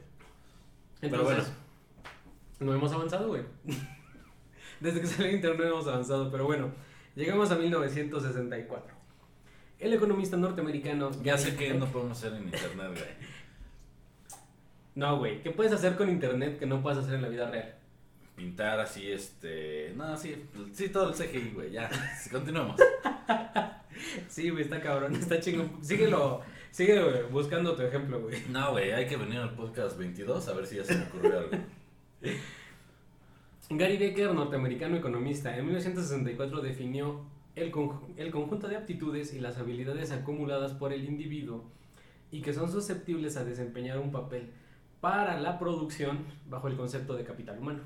[1.02, 1.52] Pero Entonces,
[2.60, 3.44] no hemos avanzado, güey.
[4.80, 6.72] Desde que salió internet no hemos avanzado, pero bueno,
[7.16, 8.97] llegamos a 1964.
[9.80, 11.12] El economista norteamericano...
[11.22, 13.28] Ya sé que no podemos hacer en internet, güey.
[14.96, 17.76] No, güey, ¿qué puedes hacer con internet que no puedes hacer en la vida real?
[18.36, 19.94] Pintar así, este.
[19.96, 21.72] No, sí, sí, todo el CGI, güey.
[21.72, 21.90] Ya,
[22.32, 22.80] continuemos.
[24.28, 25.84] Sí, güey, está cabrón, está chingón.
[25.84, 28.42] Síguelo, sigue güey, buscando tu ejemplo, güey.
[28.50, 31.40] No, güey, hay que venir al podcast 22 a ver si ya se me ocurrió
[31.40, 31.58] algo.
[33.70, 37.26] Gary Becker, norteamericano economista, en 1964 definió
[37.58, 41.64] el, conju- el conjunto de aptitudes y las habilidades acumuladas por el individuo
[42.32, 44.52] y que son susceptibles a desempeñar un papel
[45.02, 47.82] para la producción bajo el concepto de capital humano.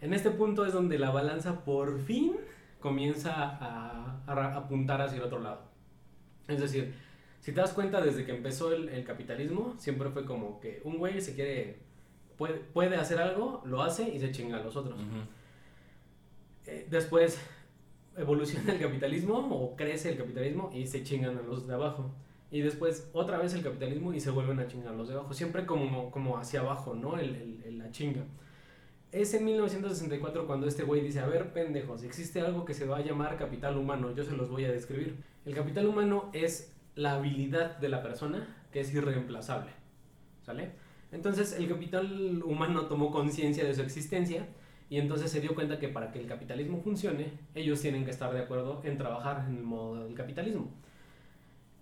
[0.00, 2.36] En este punto es donde la balanza por fin
[2.80, 5.62] comienza a, a apuntar hacia el otro lado.
[6.48, 6.94] Es decir,
[7.40, 10.98] si te das cuenta, desde que empezó el, el capitalismo, siempre fue como que un
[10.98, 11.78] güey se quiere,
[12.38, 14.98] puede, puede hacer algo, lo hace y se chinga a los otros.
[15.00, 15.20] Ujú.
[16.66, 17.40] Eh, después
[18.20, 22.10] evoluciona el capitalismo o crece el capitalismo y se chingan a los de abajo.
[22.52, 25.32] Y después otra vez el capitalismo y se vuelven a chingar a los de abajo.
[25.32, 27.18] Siempre como, como hacia abajo, ¿no?
[27.18, 28.24] El, el- el- la chinga.
[29.12, 32.98] Es en 1964 cuando este güey dice, a ver, pendejos, existe algo que se va
[32.98, 35.16] a llamar capital humano, yo se los voy a describir.
[35.44, 39.70] El capital humano es la habilidad de la persona que es irreemplazable,
[40.42, 40.70] ¿sale?
[41.12, 44.46] Entonces el capital humano tomó conciencia de su existencia
[44.90, 48.30] y entonces se dio cuenta que para que el capitalismo funcione, ellos tienen que estar
[48.34, 50.68] de acuerdo en trabajar en el modo del capitalismo.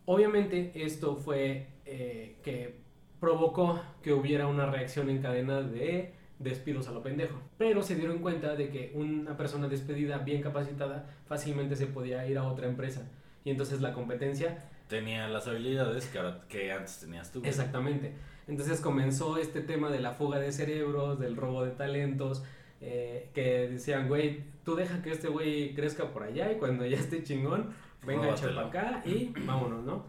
[0.04, 2.76] Obviamente esto fue eh, que
[3.20, 7.40] provocó que hubiera una reacción en cadena de despidos a lo pendejo.
[7.58, 12.38] Pero se dieron cuenta de que una persona despedida bien capacitada fácilmente se podía ir
[12.38, 13.10] a otra empresa.
[13.44, 14.64] Y entonces la competencia...
[14.88, 17.42] Tenía las habilidades que, ahora- que antes tenías tú.
[17.44, 18.12] Exactamente.
[18.46, 22.44] Entonces comenzó este tema de la fuga de cerebros, del robo de talentos,
[22.80, 26.96] eh, que decían, güey, tú deja que este güey crezca por allá y cuando ya
[26.96, 27.70] esté chingón,
[28.06, 28.22] venga,
[28.54, 30.06] para acá y vámonos, ¿no?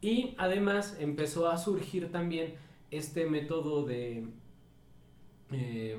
[0.00, 2.54] Y además empezó a surgir también
[2.90, 4.26] este método de,
[5.52, 5.98] eh,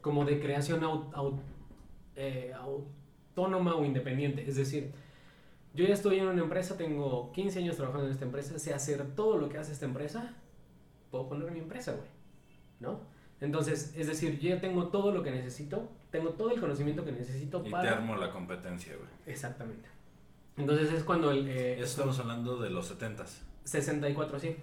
[0.00, 1.40] como de creación au- au-
[2.14, 4.48] eh, autónoma o independiente.
[4.48, 4.92] Es decir,
[5.74, 9.14] yo ya estoy en una empresa, tengo 15 años trabajando en esta empresa, sé hacer
[9.14, 10.34] todo lo que hace esta empresa,
[11.10, 12.08] puedo poner mi empresa, güey,
[12.80, 13.00] ¿no?
[13.40, 17.12] Entonces, es decir, yo ya tengo todo lo que necesito, tengo todo el conocimiento que
[17.12, 17.92] necesito Y te para...
[17.92, 19.08] armo la competencia, güey.
[19.26, 19.88] Exactamente.
[20.56, 21.46] Entonces es cuando el...
[21.48, 23.40] eh, estamos hablando de los 70s.
[23.64, 24.56] 64, sí.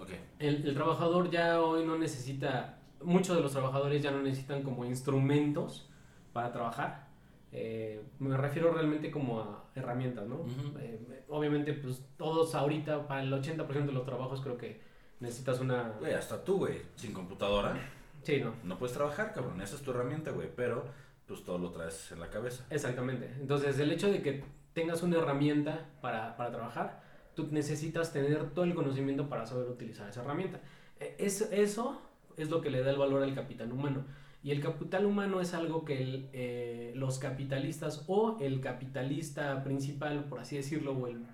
[0.00, 0.10] Ok.
[0.38, 4.84] El, el trabajador ya hoy no necesita, muchos de los trabajadores ya no necesitan como
[4.84, 5.88] instrumentos
[6.32, 7.08] para trabajar.
[7.50, 10.44] Eh, me refiero realmente como a herramientas, ¿no?
[10.78, 14.80] Eh, obviamente, pues todos ahorita, para el 80% de los trabajos creo que
[15.20, 15.90] necesitas una...
[16.00, 17.76] Güey, hasta tú, güey, sin computadora,
[18.22, 18.54] Sí, no.
[18.64, 19.60] no puedes trabajar, cabrón.
[19.60, 20.48] Esa es tu herramienta, güey.
[20.54, 20.84] Pero,
[21.26, 22.64] pues todo lo traes en la cabeza.
[22.70, 23.30] Exactamente.
[23.40, 24.44] Entonces, el hecho de que
[24.74, 27.02] tengas una herramienta para, para trabajar,
[27.34, 30.60] tú necesitas tener todo el conocimiento para saber utilizar esa herramienta.
[31.00, 32.00] Eh, Es, eso
[32.36, 34.04] es lo que le da el valor al capital humano.
[34.44, 40.24] Y el capital humano es algo que el, eh, los capitalistas o el capitalista principal,
[40.24, 41.26] por así decirlo, o el-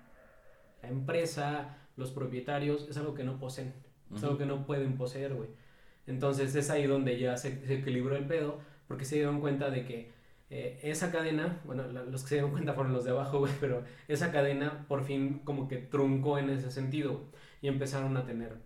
[0.83, 3.73] la empresa, los propietarios, es algo que no poseen.
[4.15, 5.49] Es algo que no pueden poseer, güey.
[6.09, 9.85] Entonces es ahí donde ya se, se equilibró el pedo, porque se dieron cuenta de
[9.85, 10.11] que
[10.49, 13.53] eh, esa cadena, bueno, la- los que se dieron cuenta fueron los de abajo, güey,
[13.61, 17.21] pero esa cadena por fin como que truncó en ese sentido,
[17.61, 18.57] y empezaron a tener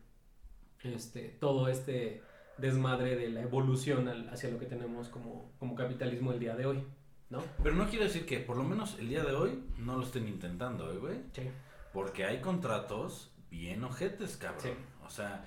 [0.84, 2.22] este, todo este
[2.58, 6.66] desmadre de la evolución al- hacia lo que tenemos como, como capitalismo el día de
[6.66, 6.84] hoy,
[7.30, 7.44] ¿no?
[7.64, 10.28] Pero no quiere decir que, por lo menos el día de hoy, no lo estén
[10.28, 11.16] intentando, eh, güey.
[11.34, 11.44] Sí.
[11.92, 14.62] Porque hay contratos bien ojetes, cabrón.
[14.64, 14.70] Sí.
[15.06, 15.46] O sea,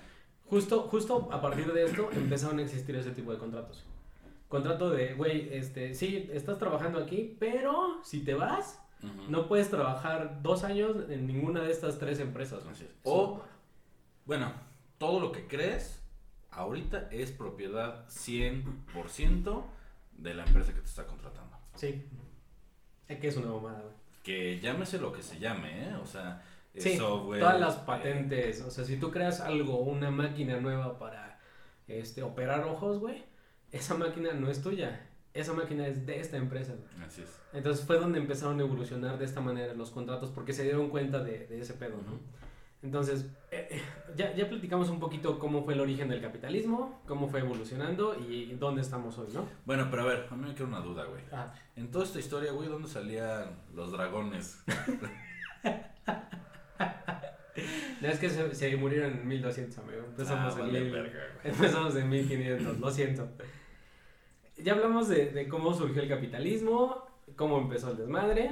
[0.49, 3.85] Justo, justo a partir de esto empezaron a existir ese tipo de contratos.
[4.47, 8.81] Contrato de, güey, este, sí, estás trabajando aquí, pero si te vas,
[9.29, 12.65] no puedes trabajar dos años en ninguna de estas tres empresas.
[12.65, 12.91] Así es.
[13.03, 13.41] O,
[14.25, 14.53] bueno,
[14.97, 16.01] todo lo que crees
[16.51, 19.63] ahorita es propiedad 100%
[20.17, 21.57] de la empresa que te está contratando.
[21.75, 22.05] Sí.
[23.07, 23.93] Es que es una mamada, güey.
[24.23, 25.95] Que llámese lo que se llame, ¿eh?
[26.01, 26.43] O sea,
[26.79, 27.39] Sí, software.
[27.39, 31.39] todas las patentes, o sea, si tú creas algo, una máquina nueva para
[31.87, 33.23] este, operar ojos, güey,
[33.71, 36.73] esa máquina no es tuya, esa máquina es de esta empresa.
[36.73, 37.05] güey.
[37.05, 37.39] así es.
[37.53, 41.23] Entonces fue donde empezaron a evolucionar de esta manera los contratos porque se dieron cuenta
[41.23, 42.19] de, de ese pedo, ¿no?
[42.83, 43.81] Entonces, eh, eh,
[44.15, 48.53] ya, ya platicamos un poquito cómo fue el origen del capitalismo, cómo fue evolucionando y
[48.53, 49.47] dónde estamos hoy, ¿no?
[49.65, 51.23] Bueno, pero a ver, a mí me queda una duda, güey.
[51.31, 54.63] Ah, En toda esta historia, güey, ¿dónde salían los dragones?
[58.01, 60.03] no, es que se, se murieron en 1200, amigo.
[60.07, 63.29] Empezamos, Ah, en vale, mil- verga, empezamos en 1500, lo siento.
[64.57, 67.05] Ya hablamos de, de cómo surgió el capitalismo,
[67.35, 68.51] cómo empezó el desmadre.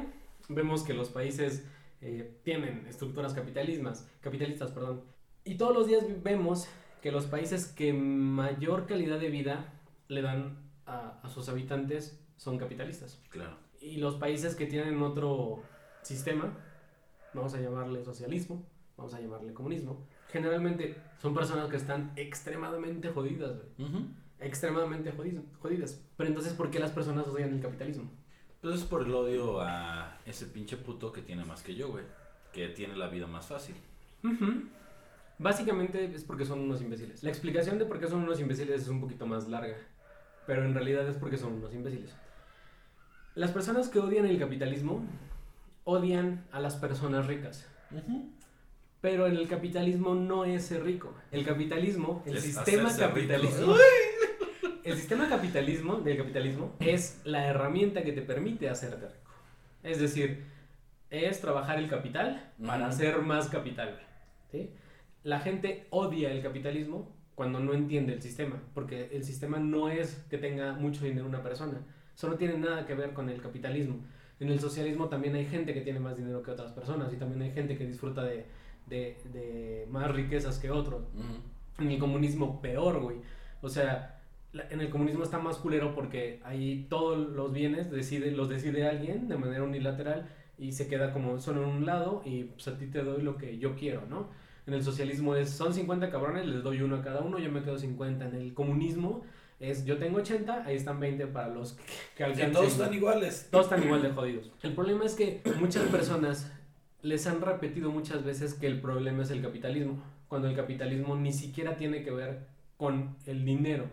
[0.50, 1.66] Vemos que los países
[2.02, 4.72] eh, tienen estructuras capitalismas, capitalistas.
[4.72, 5.04] Perdón.
[5.44, 6.68] Y todos los días vemos
[7.02, 9.74] que los países que mayor calidad de vida
[10.08, 13.20] le dan a, a sus habitantes son capitalistas.
[13.30, 13.58] Claro.
[13.82, 15.62] Y los países que tienen otro
[16.04, 16.56] sistema,
[17.36, 18.66] vamos a llamarle socialismo,
[18.98, 23.90] vamos a llamarle comunismo, generalmente son personas que están extremadamente jodidas, güey.
[23.90, 24.08] Ujú.
[24.40, 26.02] Extremadamente jodidas, jodidas.
[26.18, 28.10] Pero entonces, ¿por qué las personas odian el capitalismo?
[28.62, 32.04] Pues es por el odio a ese pinche puto que tiene más que yo, güey.
[32.52, 33.76] Que tiene la vida más fácil.
[34.24, 34.64] Ujú.
[35.38, 37.24] Básicamente es porque son unos imbéciles.
[37.24, 39.76] La explicación de por qué son unos imbéciles es un poquito más larga,
[40.48, 42.16] pero en realidad es porque son unos imbéciles.
[43.36, 45.04] Las personas que odian el capitalismo
[45.86, 47.66] odian a las personas ricas.
[49.00, 51.14] Pero en el capitalismo no es ser rico.
[51.32, 53.76] El capitalismo, el Es sistema capitalismo.
[54.84, 59.32] El sistema capitalismo, del capitalismo, es la herramienta que te permite hacerte rico.
[59.82, 60.44] Es decir,
[61.10, 64.00] es trabajar el capital para hacer más capital.
[64.52, 64.72] ¿sí?
[65.24, 70.24] La gente odia el capitalismo cuando no entiende el sistema, porque el sistema no es
[70.30, 71.82] que tenga mucho dinero una persona,
[72.16, 74.00] eso no tiene nada que ver con el capitalismo.
[74.40, 77.42] En el socialismo también hay gente que tiene más dinero que otras personas y también
[77.42, 78.46] hay gente que disfruta de,
[78.88, 81.04] de- de más riquezas que otros.
[81.14, 81.84] Ujú.
[81.84, 83.18] En el comunismo peor, güey.
[83.62, 84.22] O sea,
[84.54, 88.88] la- en el comunismo está más culero porque ahí todos los bienes decide, los decide
[88.88, 90.28] alguien de manera unilateral
[90.58, 93.38] y se queda como solo en un lado y pues a ti te doy lo
[93.38, 94.30] que yo quiero, ¿no?
[94.68, 97.62] En el socialismo es, son 50 cabrones, les doy uno a cada uno, yo me
[97.62, 98.28] quedo 50.
[98.30, 99.24] En el comunismo
[99.60, 101.84] es, yo tengo 80, ahí están 20 para los que,
[102.18, 102.52] que alcancen.
[102.52, 103.48] todos están iguales.
[103.50, 104.52] Todos están igual de jodidos.
[104.64, 106.52] El problema es que muchas personas
[107.02, 111.32] les han repetido muchas veces que el problema es el capitalismo, cuando el capitalismo ni
[111.32, 112.48] siquiera tiene que ver
[112.78, 113.86] con el dinero.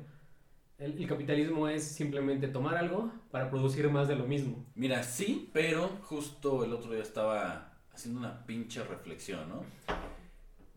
[0.78, 4.66] El, el capitalismo es simplemente tomar algo para producir más de lo mismo.
[4.74, 9.64] Mira, sí, pero justo el otro día estaba haciendo una pinche reflexión, ¿no?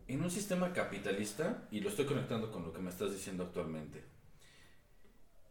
[0.08, 4.04] En un sistema capitalista, y lo estoy conectando con lo que me estás diciendo actualmente,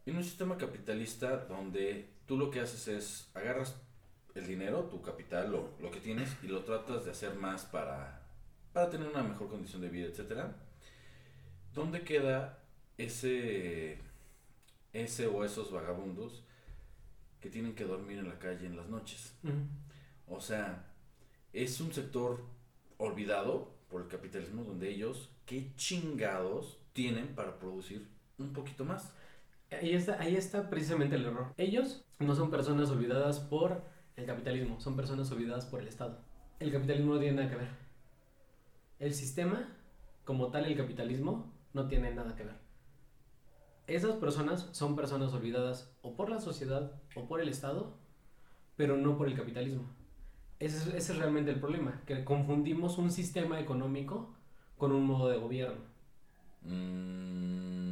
[0.07, 3.77] en un sistema capitalista donde tú lo que haces es agarras
[4.35, 8.23] el dinero, tu capital, lo, lo que tienes, y lo tratas de hacer más para,
[8.73, 10.57] para tener una mejor condición de vida, etcétera.
[11.73, 12.59] ¿Dónde queda
[12.99, 13.99] ese,
[14.93, 16.45] ese o esos vagabundos
[17.41, 19.35] que tienen que dormir en la calle en las noches?
[20.27, 20.93] O sea,
[21.53, 22.45] es un sector
[22.99, 29.13] olvidado por el capitalismo donde ellos, qué chingados tienen para producir un poquito más.
[29.71, 31.53] Ahí está, ahí está precisamente el error.
[31.57, 33.83] Ellos no son personas olvidadas por
[34.17, 36.21] el capitalismo, son personas olvidadas por el Estado.
[36.61, 37.69] El capitalismo no tiene nada que ver.
[39.01, 39.69] El sistema,
[40.25, 42.57] como tal, el capitalismo, no tiene nada que ver.
[43.87, 47.99] Esas personas son personas olvidadas o por la sociedad o por el Estado,
[48.77, 49.85] pero no por el capitalismo.
[50.59, 54.35] Ese es, ese es realmente el problema, que confundimos un sistema económico
[54.79, 55.83] con un modo de gobierno.
[56.63, 57.84] Mm,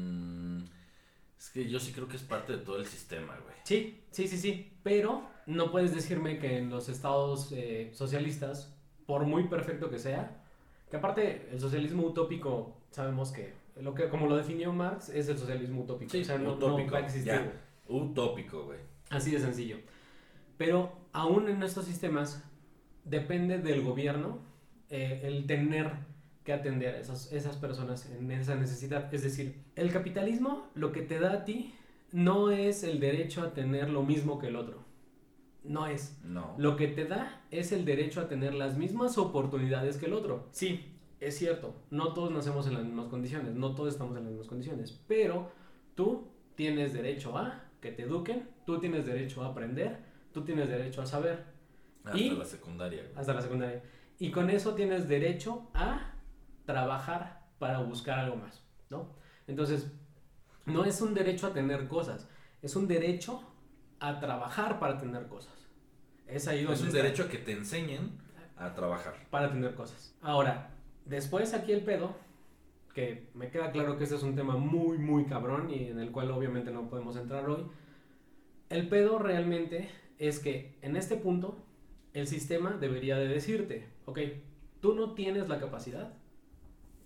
[1.43, 3.57] es que yo sí creo que es parte de todo el sistema, güey.
[3.65, 8.73] Sí, sí, sí, sí, pero no puedes decirme que en los estados eh, socialistas,
[9.07, 10.41] por muy perfecto que sea,
[10.89, 15.37] que aparte el socialismo utópico, sabemos que, lo que como lo definió Marx, es el
[15.37, 16.13] socialismo utópico.
[16.13, 17.33] Sí, o sea, no, no utópico, va a existir.
[17.33, 17.53] ya.
[17.89, 18.79] Utópico, güey.
[19.11, 19.79] Así de sencillo.
[20.57, 22.45] Pero aún en estos sistemas
[23.03, 24.39] depende del gobierno
[24.91, 25.91] eh, el tener
[26.45, 29.13] que atender a esas, esas personas en esa necesidad.
[29.15, 31.75] Es decir, el capitalismo lo que te da a ti
[32.13, 34.83] no es el derecho a tener lo mismo que el otro.
[35.65, 36.19] No es.
[36.25, 36.55] No.
[36.59, 40.49] Lo que te da es el derecho a tener las mismas oportunidades que el otro.
[40.51, 40.85] Sí,
[41.21, 44.49] es cierto, no todos nacemos en las mismas condiciones, no todos estamos en las mismas
[44.49, 45.53] condiciones, pero
[45.95, 46.27] tú
[46.57, 49.99] tienes derecho a que te eduquen, tú tienes derecho a aprender,
[50.33, 51.45] tú tienes derecho a saber,
[52.05, 53.81] Hasta Y- la secundaria, hasta la secundaria.
[54.19, 56.12] Y con eso tienes derecho a
[56.65, 59.15] trabajar para buscar algo más, ¿no?
[59.47, 59.91] Entonces,
[60.67, 62.29] no es un derecho a tener cosas,
[62.63, 63.43] es un derecho
[64.01, 65.53] a trabajar para tener cosas.
[66.27, 67.03] Es ahí donde Es un está.
[67.03, 68.19] derecho a que te enseñen
[68.57, 69.15] a trabajar.
[69.31, 70.15] para tener cosas.
[70.23, 70.71] Ahora,
[71.05, 72.15] después aquí el pedo,
[72.95, 76.11] que me queda claro que este es un tema muy, muy cabrón y en el
[76.13, 77.67] cual obviamente no podemos entrar hoy.
[78.69, 81.65] El pedo realmente es que en este punto
[82.13, 84.19] el sistema debería de decirte, ok,
[84.81, 86.13] tú no tienes la capacidad,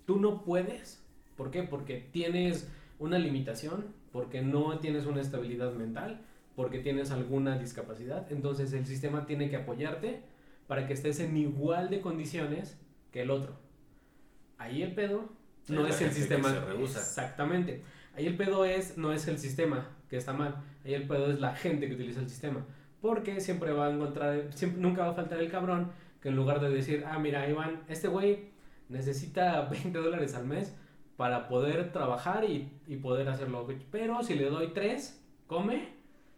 [0.07, 1.05] tú no puedes,
[1.37, 1.63] ¿por qué?
[1.63, 6.23] Porque tienes una limitación, porque no tienes una estabilidad mental,
[6.55, 10.23] porque tienes alguna discapacidad, entonces el sistema tiene que apoyarte
[10.67, 12.79] para que estés en igual de condiciones
[13.13, 13.55] que el otro.
[14.59, 15.29] Ahí el pedo
[15.69, 16.51] no Es el que sistema.
[16.51, 16.99] se rehúsa.
[17.01, 17.83] Exactamente.
[18.17, 20.63] Ahí el pedo es, no es el sistema que está mal.
[20.85, 22.65] Ahí el pedo es la gente que utiliza el sistema.
[23.03, 25.91] Porque siempre va a encontrar, siempre, nunca va a faltar el cabrón
[26.23, 28.56] que en lugar de decir, ah, mira, Iván, este güey
[28.89, 30.75] necesita 20 dólares al mes
[31.17, 33.67] para poder trabajar y, y poder hacerlo.
[33.91, 35.95] Pero si le doy 3, come.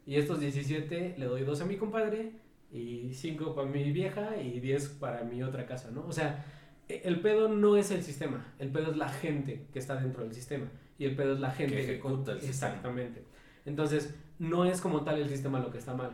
[0.07, 2.33] Y estos 17 le doy 2 a mi compadre
[2.73, 6.07] y 5 para mi vieja y 10 para mi otra casa, ¿no?
[6.07, 6.45] O sea,
[6.89, 10.25] e- el pedo no es el sistema, el pedo es la gente que está dentro
[10.25, 10.67] del sistema
[10.99, 12.73] y el pedo es la gente Que que, ejecuta el sistema.
[12.73, 13.25] Exactamente.
[13.67, 16.13] Entonces, no es como tal el sistema lo que está mal.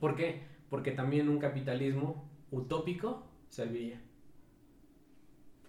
[0.00, 0.42] ¿Por qué?
[0.68, 4.00] Porque también un capitalismo utópico serviría.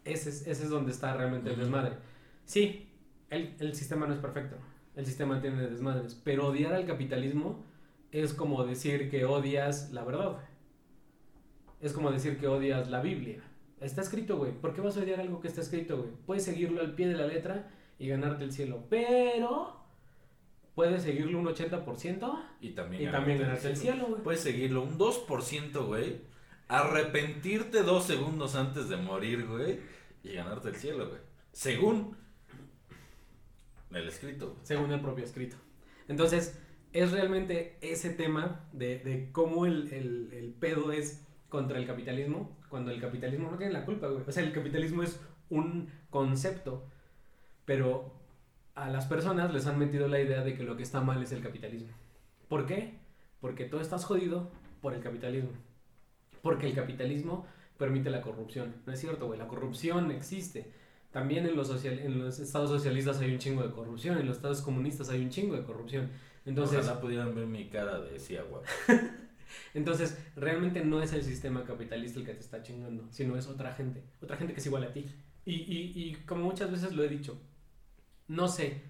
[0.07, 1.93] Ese es, ese es donde está realmente el desmadre.
[2.45, 2.87] Sí,
[3.29, 4.55] el, el sistema no es perfecto.
[4.95, 6.19] El sistema tiene desmadres.
[6.23, 7.63] Pero odiar al capitalismo
[8.11, 10.39] es como decir que odias la verdad.
[11.81, 13.41] Es como decir que odias la Biblia.
[13.79, 14.51] Está escrito, güey.
[14.51, 16.09] ¿Por qué vas a odiar algo que está escrito, güey?
[16.25, 18.85] Puedes seguirlo al pie de la letra y ganarte el cielo.
[18.89, 19.77] Pero
[20.73, 24.23] puedes seguirlo un 80% Y también, y también ganarte el cielo, güey.
[24.23, 26.21] Puedes seguirlo un 2%, güey.
[26.67, 29.79] Arrepentirte dos segundos antes de morir, güey.
[30.27, 31.21] Y ganarte el cielo, güey.
[31.51, 32.15] Según
[33.91, 34.57] el escrito.
[34.63, 35.55] según el propio escrito.
[36.07, 36.59] Entonces,
[36.93, 43.49] es realmente ese tema de, cómo el, pedo es contra el capitalismo, cuando el capitalismo
[43.51, 44.23] no tiene la culpa, güey.
[44.27, 45.19] O sea, el capitalismo es
[45.49, 46.85] un concepto,
[47.65, 48.13] pero
[48.75, 51.31] a las personas les han metido la idea de que lo que está mal es
[51.31, 51.93] el capitalismo.
[52.49, 52.95] ¿Por qué?
[53.39, 54.51] Porque tú estás jodido
[54.81, 55.51] por el capitalismo.
[56.41, 57.45] Porque el capitalismo
[57.77, 58.75] permite la corrupción.
[58.85, 60.71] No es cierto, güey, la corrupción existe.
[61.11, 64.37] También en los, social, en los estados socialistas hay un chingo de corrupción, en los
[64.37, 66.09] estados comunistas hay un chingo de corrupción.
[66.45, 68.61] Entonces, Ojalá pudieran ver mi cara de sí, agua.
[69.73, 73.73] entonces, realmente no es el sistema capitalista el que te está chingando, sino es otra
[73.73, 75.05] gente, otra gente que es igual a ti.
[75.45, 77.39] Y, y, y como muchas veces lo he dicho,
[78.27, 78.81] no sé,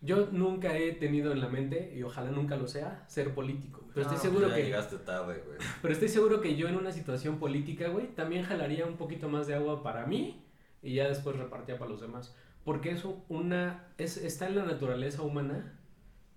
[0.00, 3.83] yo nunca he tenido en la mente, y ojalá nunca lo sea, ser político.
[3.94, 4.64] Pero estoy seguro ya que...
[4.64, 5.58] llegaste tarde, güey.
[5.82, 9.46] Pero estoy seguro que yo en una situación política, güey, también jalaría un poquito más
[9.46, 10.44] de agua para mí
[10.82, 12.34] y ya después repartía para los demás.
[12.64, 15.78] Porque eso una es, está en la naturaleza humana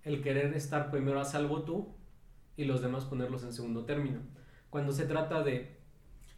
[0.04, 1.94] el querer estar primero a salvo tú
[2.56, 4.20] y los demás ponerlos en segundo término.
[4.70, 5.78] Cuando se trata de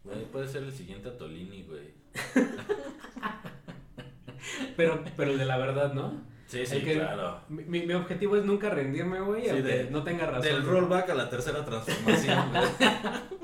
[0.02, 1.92] Güey, puede ser el siguiente Atolini, güey.
[4.76, 6.22] pero pero el de la verdad, ¿no?
[6.50, 7.40] Sí, sí, que- claro.
[7.48, 10.42] Mi, mi- objetivo es nunca rendirme, güey, Sí, aunque de- no tenga razón.
[10.42, 12.62] Del rollback a la tercera transformación, güey.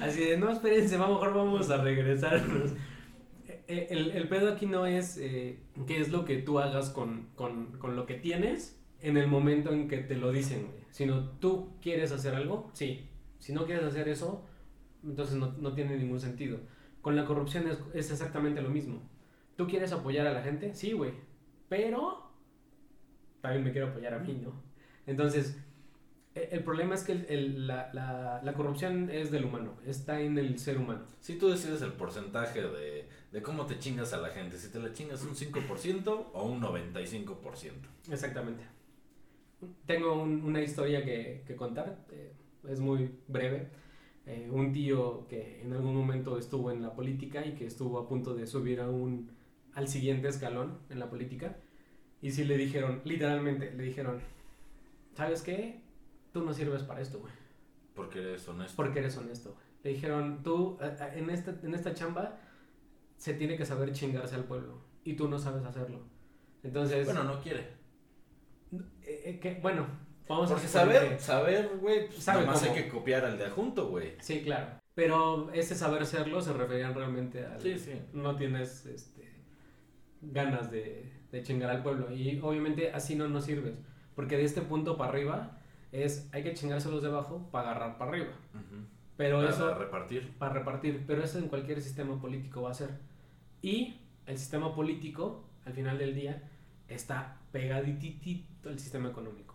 [0.00, 2.72] Así de, no, espérense, va, mejor vamos a regresarnos.
[3.68, 7.28] Eh, El, el pedo aquí no es eh, qué es lo que tú hagas con,
[7.36, 10.82] con, con lo que tienes en el momento en que te lo dicen, güey.
[10.90, 13.08] Sino tú quieres hacer algo, sí.
[13.38, 14.44] Si no quieres hacer eso,
[15.04, 16.58] entonces no, no tiene ningún sentido.
[17.00, 19.00] Con la corrupción es, es exactamente lo mismo.
[19.56, 20.74] ¿Tú quieres apoyar a la gente?
[20.74, 21.12] Sí, güey.
[21.72, 22.20] Pero
[23.40, 24.52] también me quiero apoyar a mí, ¿no?
[25.06, 25.56] Entonces,
[26.34, 30.20] e- el problema es que el- el- la, la- la corrupción es del humano, está
[30.20, 31.06] en el ser humano.
[31.20, 34.78] Si tú decides el porcentaje de, de cómo te chingas a la gente, si te
[34.80, 37.88] la chingas un 5% o un 95%.
[38.10, 38.64] Exactamente.
[39.86, 42.32] Tengo un- una historia que, que contar, eh,
[42.68, 43.68] es muy breve.
[44.26, 48.08] Eh, un tío que en algún momento estuvo en la política y que estuvo a
[48.08, 49.30] punto de subir a un,
[49.74, 51.56] al siguiente escalón en la política.
[52.22, 54.20] Y sí le dijeron, literalmente, le dijeron,
[55.14, 55.82] ¿sabes qué?
[56.32, 57.32] Tú no sirves para esto, güey.
[57.94, 58.76] Porque eres honesto.
[58.76, 59.50] Porque eres honesto.
[59.52, 59.62] güey.
[59.82, 60.78] Le dijeron, tú,
[61.14, 62.38] en esta, en esta chamba,
[63.16, 64.80] se tiene que saber chingarse al pueblo.
[65.04, 66.00] Y tú no sabes hacerlo.
[66.62, 67.66] Entonces, Bueno, no quiere.
[69.02, 69.86] eh, eh, que, bueno,
[70.28, 73.46] vamos Porque a saber, que- saber, güey, pues Sabe más hay que copiar al de
[73.46, 74.14] adjunto, güey.
[74.20, 74.78] Sí, claro.
[74.94, 77.58] Pero ese saber serlo se referían realmente a...
[77.58, 78.00] Sí, sí.
[78.12, 79.42] No tienes este,
[80.20, 82.14] ganas de, de chingar al pueblo.
[82.14, 83.74] Y obviamente así no nos sirves.
[84.14, 85.58] Porque de este punto para arriba
[85.90, 88.32] es, hay que chingarse los de abajo para agarrar para arriba.
[89.16, 89.74] Pero Para eso...
[89.74, 90.32] repartir.
[90.38, 92.90] para repartir, pero eso en cualquier sistema político va a ser.
[93.62, 96.42] Y el sistema político, al final del día,
[96.88, 99.54] está pegaditito al sistema económico.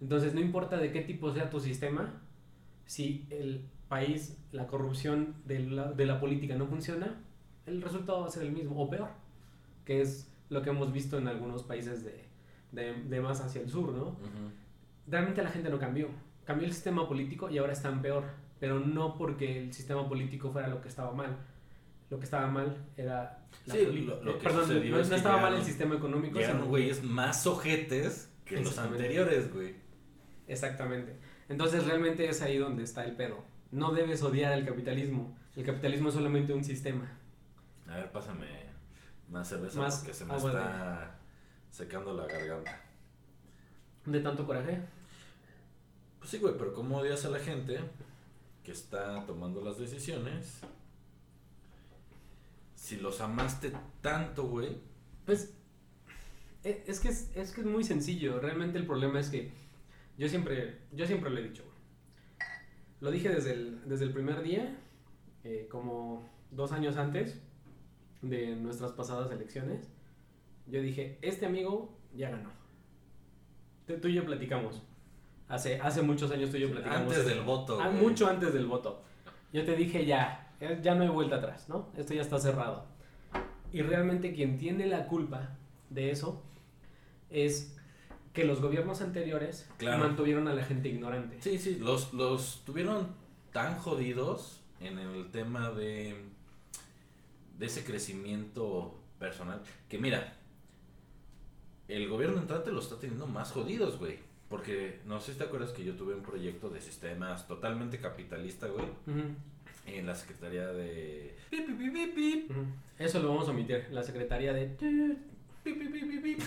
[0.00, 2.20] Entonces, no importa de qué tipo sea tu sistema,
[2.86, 7.20] si el país, la corrupción de la, de la política no funciona,
[7.66, 9.10] el resultado va a ser el mismo, o peor,
[9.84, 12.24] que es lo que hemos visto en algunos países de,
[12.72, 14.02] de, de más hacia el sur, ¿no?
[14.08, 14.50] Ujú.
[15.08, 16.08] realmente la gente no cambió.
[16.44, 18.24] Cambió el sistema político y ahora están peor.
[18.60, 21.36] Pero no porque el sistema político fuera lo que estaba mal.
[22.10, 25.54] Lo que estaba mal era la Sí, lo- lo que Perdón, no, no estaba mal
[25.54, 26.38] el sistema económico.
[26.40, 29.74] Sino- güeyes más ojetes que los anteriores, güey.
[30.46, 31.16] Exactamente.
[31.48, 33.44] Entonces realmente es ahí donde está el pedo.
[33.70, 35.36] No debes odiar al capitalismo.
[35.56, 37.10] El capitalismo es solamente un sistema.
[37.88, 38.46] A ver, pásame
[39.32, 41.18] más cerveza Más porque se me agua de- está
[41.70, 42.80] secando la garganta.
[44.06, 44.80] De tanto coraje.
[46.18, 47.80] Pues sí, güey, pero ¿cómo odias a la gente
[48.62, 50.60] que está tomando las decisiones?
[52.74, 54.76] Si los amaste tanto, güey.
[55.24, 55.54] Pues
[56.64, 58.38] e- es que es, es que es muy sencillo.
[58.40, 59.50] Realmente el problema es que
[60.18, 61.64] yo siempre, yo siempre lo he dicho.
[63.00, 64.76] Lo dije desde el, desde el primer día,
[65.44, 67.38] eh, como dos años antes
[68.22, 69.90] de nuestras pasadas elecciones.
[70.66, 72.50] Yo dije, este amigo ya ganó.
[74.00, 74.80] Tú y yo platicamos.
[75.48, 77.12] Hace, hace muchos años tú y yo platicamos.
[77.14, 79.02] Antes del voto, Ah, mucho antes del voto.
[79.52, 80.50] Yo te dije ya,
[80.82, 81.90] ya no hay vuelta atrás, ¿no?
[81.96, 82.86] Esto ya está cerrado.
[83.72, 85.56] Y realmente quien tiene la culpa
[85.90, 86.42] de eso
[87.28, 87.76] es
[88.32, 89.98] que los gobiernos anteriores Claro.
[89.98, 91.36] mantuvieron a la gente ignorante.
[91.40, 93.08] Sí, sí, los, los tuvieron
[93.52, 96.16] tan jodidos en el tema de,
[97.62, 100.34] de ese crecimiento personal que mira,
[101.86, 104.18] el gobierno entrante lo está teniendo más jodidos, güey.
[104.48, 108.66] Porque no sé si te acuerdas que yo tuve un proyecto de sistemas totalmente capitalista,
[108.66, 108.86] güey,
[109.86, 111.36] en la Secretaría de...
[111.50, 112.50] Pip, pip, pip, pip, pip.
[112.50, 112.64] ujú.
[112.98, 113.86] Eso lo vamos a omitir.
[113.92, 114.66] La secretaría de...
[114.66, 116.40] Pip, pip, pip, pip, pip.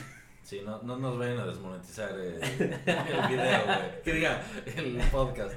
[0.43, 4.01] Sí, no, no nos vayan a desmonetizar el, el video, güey.
[4.03, 5.55] Que diga, el podcast.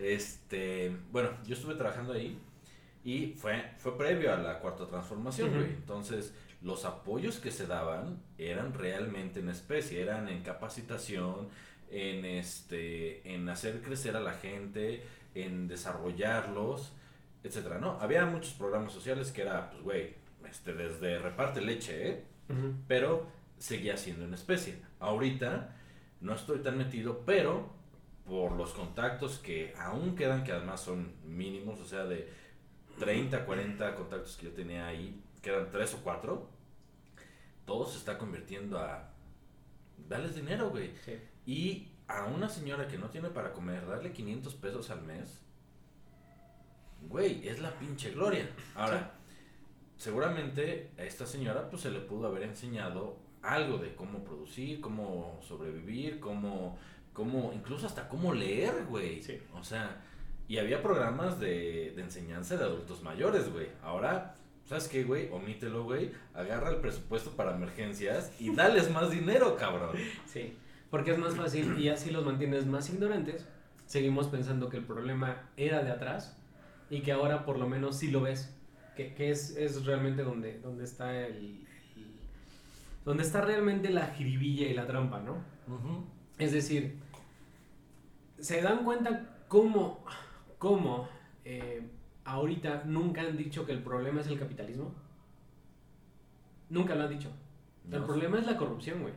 [0.00, 2.38] Este, bueno, yo estuve trabajando ahí
[3.04, 5.64] y fue, fue previo a la cuarta transformación, güey.
[5.64, 11.48] Entonces, los apoyos que se daban eran realmente en especie, eran en capacitación,
[11.90, 15.02] en este, en hacer crecer a la gente,
[15.34, 16.92] en desarrollarlos.
[17.42, 17.98] etcétera, ¿no?
[18.00, 20.14] Había muchos programas sociales que era, pues, güey,
[20.48, 22.24] este, desde reparte leche, ¿eh?
[22.86, 23.26] Pero
[23.58, 24.76] seguía siendo una especie.
[25.00, 25.74] Ahorita
[26.20, 27.72] no estoy tan metido, pero
[28.26, 32.28] por los contactos que aún quedan, que además son mínimos, o sea, de
[32.98, 36.50] 30, 40 contactos que yo tenía ahí, quedan 3 o 4,
[37.64, 39.10] todo se está convirtiendo a
[40.08, 40.92] darles dinero, güey.
[41.04, 41.18] Sí.
[41.46, 45.40] Y a una señora que no tiene para comer, darle 500 pesos al mes,
[47.08, 48.48] güey, es la pinche gloria.
[48.74, 49.14] Ahora,
[49.96, 55.40] seguramente a esta señora pues se le pudo haber enseñado algo de cómo producir, cómo
[55.42, 56.78] sobrevivir, cómo,
[57.12, 59.22] cómo incluso hasta cómo leer, güey.
[59.22, 59.40] Sí.
[59.54, 60.04] O sea,
[60.52, 63.68] y había programas de, de enseñanza de adultos mayores, güey.
[63.82, 64.34] Ahora,
[64.66, 65.30] ¿sabes qué, güey?
[65.32, 66.12] Omítelo, güey.
[66.34, 69.96] Agarra el presupuesto para emergencias y dales más dinero, cabrón.
[70.26, 70.54] Sí,
[70.90, 73.46] porque es más fácil y así los mantienes más ignorantes.
[73.86, 76.36] Seguimos pensando que el problema era de atrás
[76.90, 78.54] y que ahora por lo menos sí lo ves,
[78.94, 81.64] que, que es, es realmente donde, donde está el,
[81.96, 82.16] el-
[83.06, 85.36] donde está realmente la jiribilla y la trampa, ¿no?
[86.38, 86.96] Es decir,
[88.38, 90.04] se dan cuenta cómo,
[90.62, 91.08] cómo
[91.44, 91.82] eh,
[92.24, 94.94] ahorita nunca han dicho que el problema es el capitalismo.
[96.70, 97.30] Nunca lo han dicho.
[97.90, 98.06] El No.
[98.06, 99.12] problema es la corrupción, güey.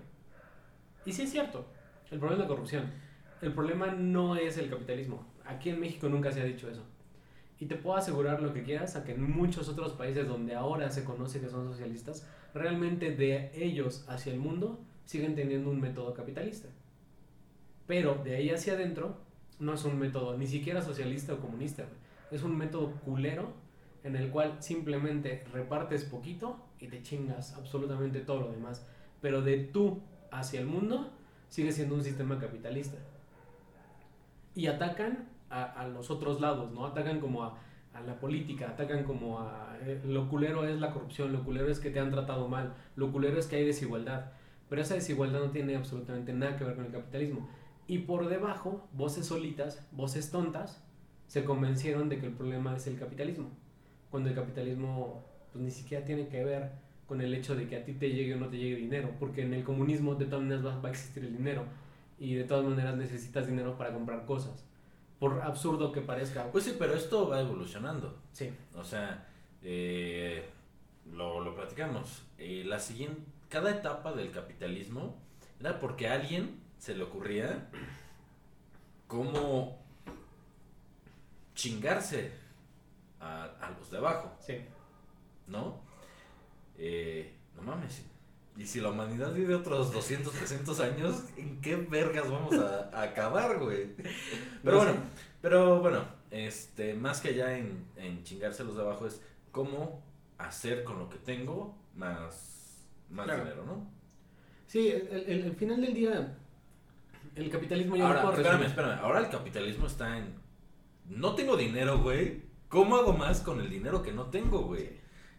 [1.06, 1.68] Y sí es cierto,
[2.10, 2.92] el problema es la corrupción.
[3.44, 5.24] El problema no es el capitalismo.
[5.46, 6.82] Aquí en México nunca se ha dicho eso.
[7.60, 10.90] Y te puedo asegurar lo que quieras a que en muchos otros países donde ahora
[10.90, 16.12] se conoce que son socialistas, realmente de ellos hacia el mundo siguen teniendo un método
[16.16, 16.70] capitalista.
[17.86, 19.25] Pero de ahí hacia adentro
[19.60, 21.86] no es un método ni siquiera socialista o comunista.
[22.32, 23.54] Es un método culero
[24.04, 28.88] en el cual simplemente repartes poquito y te chingas absolutamente todo lo demás.
[29.22, 30.02] Pero de tú
[30.32, 31.12] hacia el mundo
[31.50, 32.98] sigue siendo un sistema capitalista.
[34.54, 36.86] Y atacan a, los otros lados, ¿no?
[36.86, 37.58] Atacan como a,
[37.94, 39.78] a la política, atacan como a...
[39.82, 43.12] eh, lo culero es la corrupción, lo culero es que te han tratado mal, lo
[43.12, 44.32] culero es que hay desigualdad.
[44.70, 47.48] Pero esa desigualdad no tiene absolutamente nada que ver con el capitalismo.
[47.88, 50.82] Y por debajo, voces solitas, voces tontas,
[51.28, 53.50] se convencieron de que el problema es el capitalismo.
[54.10, 56.72] Cuando el capitalismo pues, ni siquiera tiene que ver
[57.08, 59.12] con el hecho de que a ti te llegue o no te llegue dinero.
[59.20, 61.64] Porque en el comunismo de todas maneras va, va a existir el dinero.
[62.20, 64.66] Y de todas maneras necesitas dinero para comprar cosas.
[65.20, 66.52] Por absurdo que parezca.
[66.52, 68.18] Pues sí, pero esto va evolucionando.
[68.32, 69.28] Sí, O sea,
[69.62, 70.44] eh,
[71.12, 72.24] lo, lo platicamos.
[72.38, 75.16] Eh, la siguiente, cada etapa del capitalismo
[75.60, 77.68] era porque alguien se le ocurría
[79.08, 79.80] cómo
[81.56, 82.32] chingarse
[83.20, 84.58] a, a los de abajo, sí.
[85.48, 85.82] ¿no?
[86.78, 88.04] Eh, no mames.
[88.56, 93.02] Y si la humanidad vive otros 200, 300 años, ¿en qué vergas vamos a, a
[93.02, 93.96] acabar, güey?
[94.64, 94.94] Pero bueno,
[95.42, 99.22] pero bueno, este, más que allá en, en chingarse a los de abajo es
[99.52, 100.04] cómo
[100.38, 103.44] hacer con lo que tengo más, más Claro.
[103.44, 103.88] dinero, ¿no?
[104.68, 106.38] Sí, el, el- el final del día,
[107.36, 109.00] el capitalismo yo Ahora, lo puedo espérame, espérame.
[109.02, 110.26] Ahora el capitalismo está en.
[111.10, 112.42] No tengo dinero, güey.
[112.70, 114.90] ¿Cómo hago más con el dinero que no tengo, güey?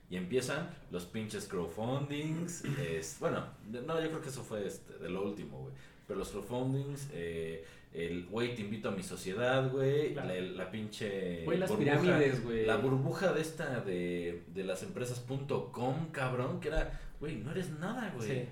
[0.08, 2.64] Y empiezan los pinches crowdfundings.
[2.64, 5.74] es, bueno, no, yo creo que eso fue este, de lo último, güey.
[6.06, 10.12] Pero los crowdfundings, eh, el güey, te invito a mi sociedad, güey.
[10.12, 10.28] Claro.
[10.28, 11.44] La, la pinche.
[11.44, 12.64] Güey, las burbuja- pirámides, güey.
[12.66, 18.12] La burbuja de esta de, de las empresas.com, cabrón, que era, güey, no eres nada,
[18.16, 18.28] güey.
[18.28, 18.48] Sí.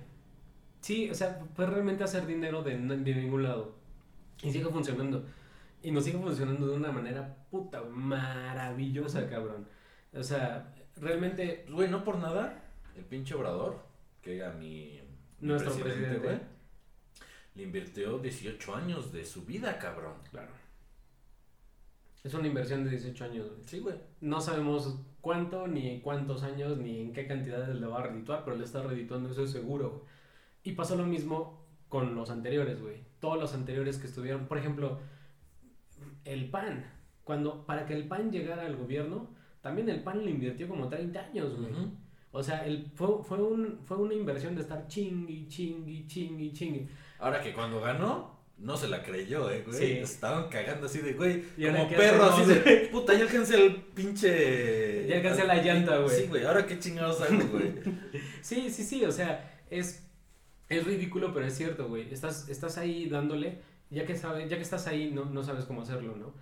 [0.85, 3.73] Sí, o sea, fue realmente hacer dinero de, ningún lado.
[4.43, 5.25] Y sigue funcionando.
[5.81, 9.67] Y nos sigue funcionando de una manera puta maravillosa, cabrón.
[10.13, 13.79] O sea, realmente güey, no por nada, el pinche obrador,
[14.21, 15.01] que era mi,
[15.39, 16.19] mi Nuestro presidente.
[16.19, 16.39] güey,
[17.55, 20.13] le invirtió 18 años de su vida, cabrón.
[20.29, 20.51] Claro.
[22.23, 23.63] Es una inversión de 18 años, güey.
[23.65, 23.95] Sí, güey.
[24.21, 28.55] No sabemos cuánto, ni cuántos años, ni en qué cantidades le va a redituar, pero
[28.55, 30.05] le está redituando, eso es seguro.
[30.65, 32.97] Y pasó lo mismo con los anteriores, güey.
[33.19, 34.99] Todos los anteriores que estuvieron, por ejemplo,
[36.25, 36.91] el PAN.
[37.23, 39.29] Cuando, para que el PAN llegara al gobierno,
[39.61, 41.71] también el PAN le invirtió como 30 años, güey.
[42.31, 46.87] O sea, el, fue, fue, un, fue una inversión de estar chingui, chingui, chingui, chingui.
[47.19, 49.77] Ahora que cuando ganó, no se la creyó, eh, güey.
[49.77, 49.85] Sí.
[49.99, 53.75] Estaban cagando así de, güey, ¿Y ahora como perro, así de, puta, ya alcancé el
[53.75, 55.07] pinche...
[55.07, 56.21] Ya alcancé la llanta, güey.
[56.21, 57.73] Sí, güey, ahora qué chingados hago, güey.
[58.41, 60.04] Sí, sí, sí, o sea, es,
[60.69, 62.11] es ridículo, pero es cierto, güey.
[62.13, 65.81] Estás, estás ahí dándole, ya que, sabe, ya que estás ahí, no, no sabes cómo
[65.81, 66.33] hacerlo, ¿no?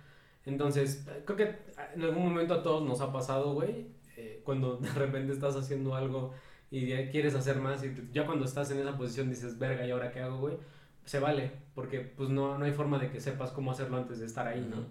[0.46, 1.56] Entonces, creo que
[1.94, 5.94] en algún momento a todos nos ha pasado, güey, eh, cuando de repente estás haciendo
[5.94, 6.34] algo
[6.70, 9.90] y ya quieres hacer más y ya cuando estás en esa posición dices, verga, ¿y
[9.90, 10.56] ahora qué hago, güey?
[11.04, 14.26] Se vale, porque pues no, no hay forma de que sepas cómo hacerlo antes de
[14.26, 14.86] estar ahí, ¿no?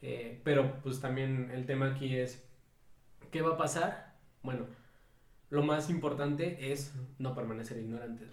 [0.00, 2.46] Eh, pero pues también el tema aquí es,
[3.32, 4.14] ¿qué va a pasar?
[4.42, 4.66] Bueno,
[5.50, 8.28] lo más importante es no permanecer ignorantes.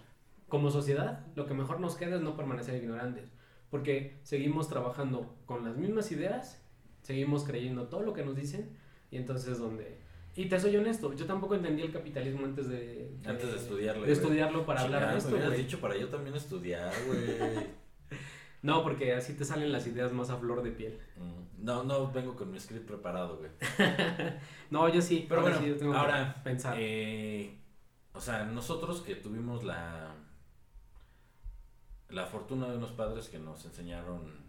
[0.48, 3.32] Como sociedad, lo que mejor nos queda es no permanecer ignorantes,
[3.70, 6.62] porque seguimos trabajando con las mismas ideas,
[7.02, 8.76] seguimos creyendo todo lo que nos dicen,
[9.10, 10.00] y entonces donde...
[10.36, 13.16] Y te soy honesto, yo tampoco entendí el capitalismo antes de...
[13.24, 14.06] Antes de estudiarlo.
[14.06, 17.66] De estudiarlo para hablar de esto, Me hubieras dicho para yo también estudiar, güey.
[18.62, 20.98] No, porque así te salen las ideas más a flor de piel.
[21.16, 23.50] Mm, no, no vengo con mi script preparado, güey.
[24.70, 26.76] No, yo sí, Pero ahora bueno, sí yo tengo que ahora, pensar.
[26.76, 27.60] Eh,
[28.12, 30.14] o sea, nosotros que tuvimos la
[32.10, 34.44] la fortuna de unos padres que nos enseñaron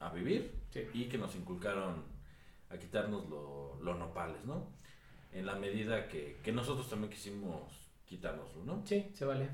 [0.00, 0.80] a vivir Sí.
[0.92, 2.02] y que nos inculcaron
[2.70, 4.66] a quitarnos lo, los nopales, ¿no?
[5.32, 7.72] En la medida que, que nosotros también quisimos
[8.06, 8.82] quitárnoslo, ¿no?
[8.86, 9.48] Sí, se vale.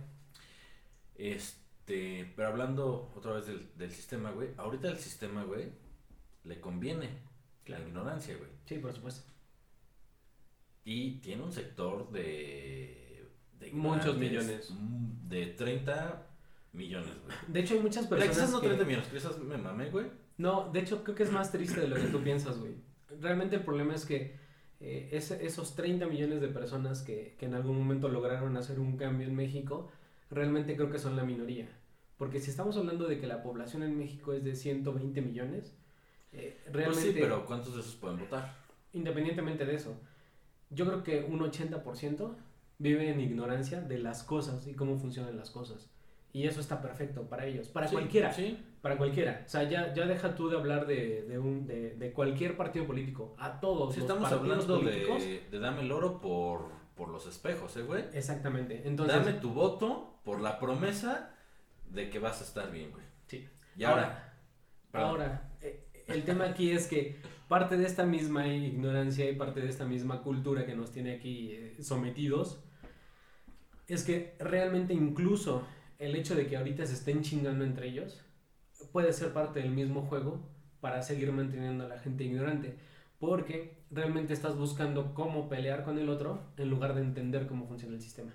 [1.14, 5.70] Este, pero hablando otra vez del, del sistema, güey, ahorita el sistema, güey,
[6.44, 7.10] le conviene
[7.64, 7.82] Claro.
[7.84, 8.50] la ignorancia, güey.
[8.64, 9.30] Sí, por supuesto.
[10.84, 13.28] Y tiene un sector de.
[13.58, 14.70] de Muchos millones.
[14.70, 16.26] mm, De 30
[16.72, 17.36] millones, güey.
[17.48, 20.06] De hecho, hay muchas personas quizás no que- 30 millones, quizás me mamé, güey.
[20.38, 22.74] No, de hecho creo que es más triste de lo que tú piensas, güey.
[23.20, 24.38] Realmente el problema es que
[24.80, 28.96] eh, ese- esos 30 millones de personas que, que en algún momento lograron hacer un
[28.96, 29.90] cambio en México,
[30.30, 31.68] realmente creo que son la minoría.
[32.16, 35.74] Porque si estamos hablando de que la población en México es de 120 millones,
[36.32, 38.56] eh, Pues realmente, sí, pero ¿cuántos de esos pueden votar?
[38.92, 39.94] independientemente de eso,
[40.70, 42.34] yo creo que un 80%
[42.78, 45.90] vive en ignorancia de las cosas y cómo funcionan las cosas.
[46.32, 48.32] Y eso está perfecto para ellos, para Sí, cualquiera.
[48.32, 48.58] Sí.
[48.82, 49.42] Para cualquiera.
[49.44, 52.86] O sea, ya, ya deja tú de hablar de, de, un, de, de cualquier partido
[52.86, 53.34] político.
[53.38, 55.22] A todos Si los estamos hablando políticos.
[55.22, 58.04] de, de dame el oro por, por los espejos, ¿eh, güey?
[58.12, 58.82] Exactamente.
[58.86, 61.34] Entonces, Dame tu voto por la promesa
[61.90, 63.04] de que vas a estar bien, güey.
[63.26, 63.48] Sí.
[63.76, 64.34] Y ahora,
[64.92, 65.08] perdón.
[65.10, 69.68] ahora eh, el tema aquí es que parte de esta misma ignorancia y parte de
[69.68, 72.62] esta misma cultura que nos tiene aquí eh, sometidos
[73.88, 75.66] es que realmente incluso
[76.00, 78.20] el hecho de que ahorita se estén chingando entre ellos
[78.90, 80.40] puede ser parte del mismo juego
[80.80, 82.76] para seguir manteniendo a la gente ignorante.
[83.18, 87.94] Porque realmente estás buscando cómo pelear con el otro en lugar de entender cómo funciona
[87.94, 88.32] el sistema.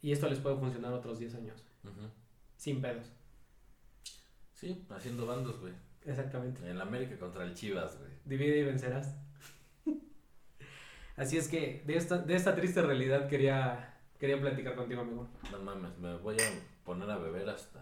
[0.00, 1.64] Y esto les puede funcionar otros 10 años,
[2.56, 3.10] sin pedos.
[4.52, 5.72] Sí, haciendo bandos, güey.
[6.04, 6.68] Exactamente.
[6.68, 8.10] En la América contra el Chivas, güey.
[8.24, 9.16] Divide y vencerás.
[11.16, 15.28] Así es que de esta, de esta triste realidad quería, quería platicar contigo, amigo.
[15.50, 17.80] No mames, me voy a poner a beber hasta,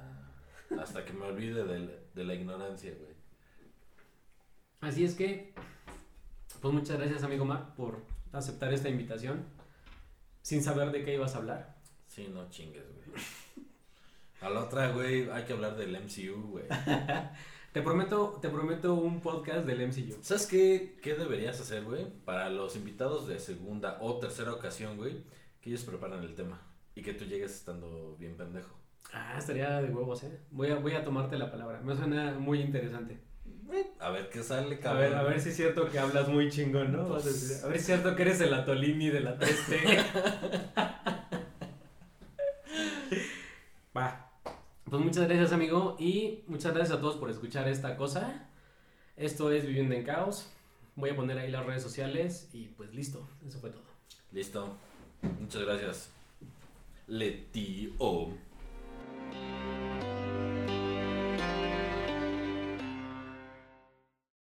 [0.80, 3.12] hasta que me olvide del- de, la ignorancia, güey.
[4.80, 5.54] Así es que,
[6.60, 8.02] pues muchas gracias, amigo Mar, por
[8.32, 9.44] aceptar esta invitación
[10.42, 11.76] sin saber de qué ibas a hablar.
[12.08, 13.22] Sí, no chingues, güey.
[14.40, 16.64] A la otra, güey, hay que hablar del MCU, güey.
[17.72, 20.18] Te prometo, te prometo un podcast del MCU.
[20.22, 22.04] ¿Sabes qué, qué deberías hacer, güey?
[22.26, 25.24] Para los invitados de segunda o tercera ocasión, güey,
[25.62, 26.60] que ellos preparan el tema
[26.94, 28.76] y que tú llegues estando bien pendejo.
[29.14, 30.40] Ah, estaría de huevos, ¿eh?
[30.50, 31.80] Voy a, voy a tomarte la palabra.
[31.80, 33.18] Me suena muy interesante.
[34.00, 35.00] A ver qué sale, A cabrón.
[35.02, 37.08] ver, a ver si es cierto que hablas muy chingón, ¿no?
[37.08, 41.12] Pues- a decir, A ver si es cierto que eres el Atolini de la 3T.
[43.96, 44.30] Va.
[44.84, 45.96] Pues muchas gracias, amigo.
[45.98, 48.48] Y muchas gracias a todos por escuchar esta cosa.
[49.16, 50.50] Esto es Viviendo en Caos.
[50.96, 53.26] Voy a poner ahí las redes sociales y pues listo.
[53.46, 53.84] Eso fue todo.
[54.32, 54.76] Listo.
[55.22, 56.10] Muchas gracias.
[57.06, 58.30] Letio.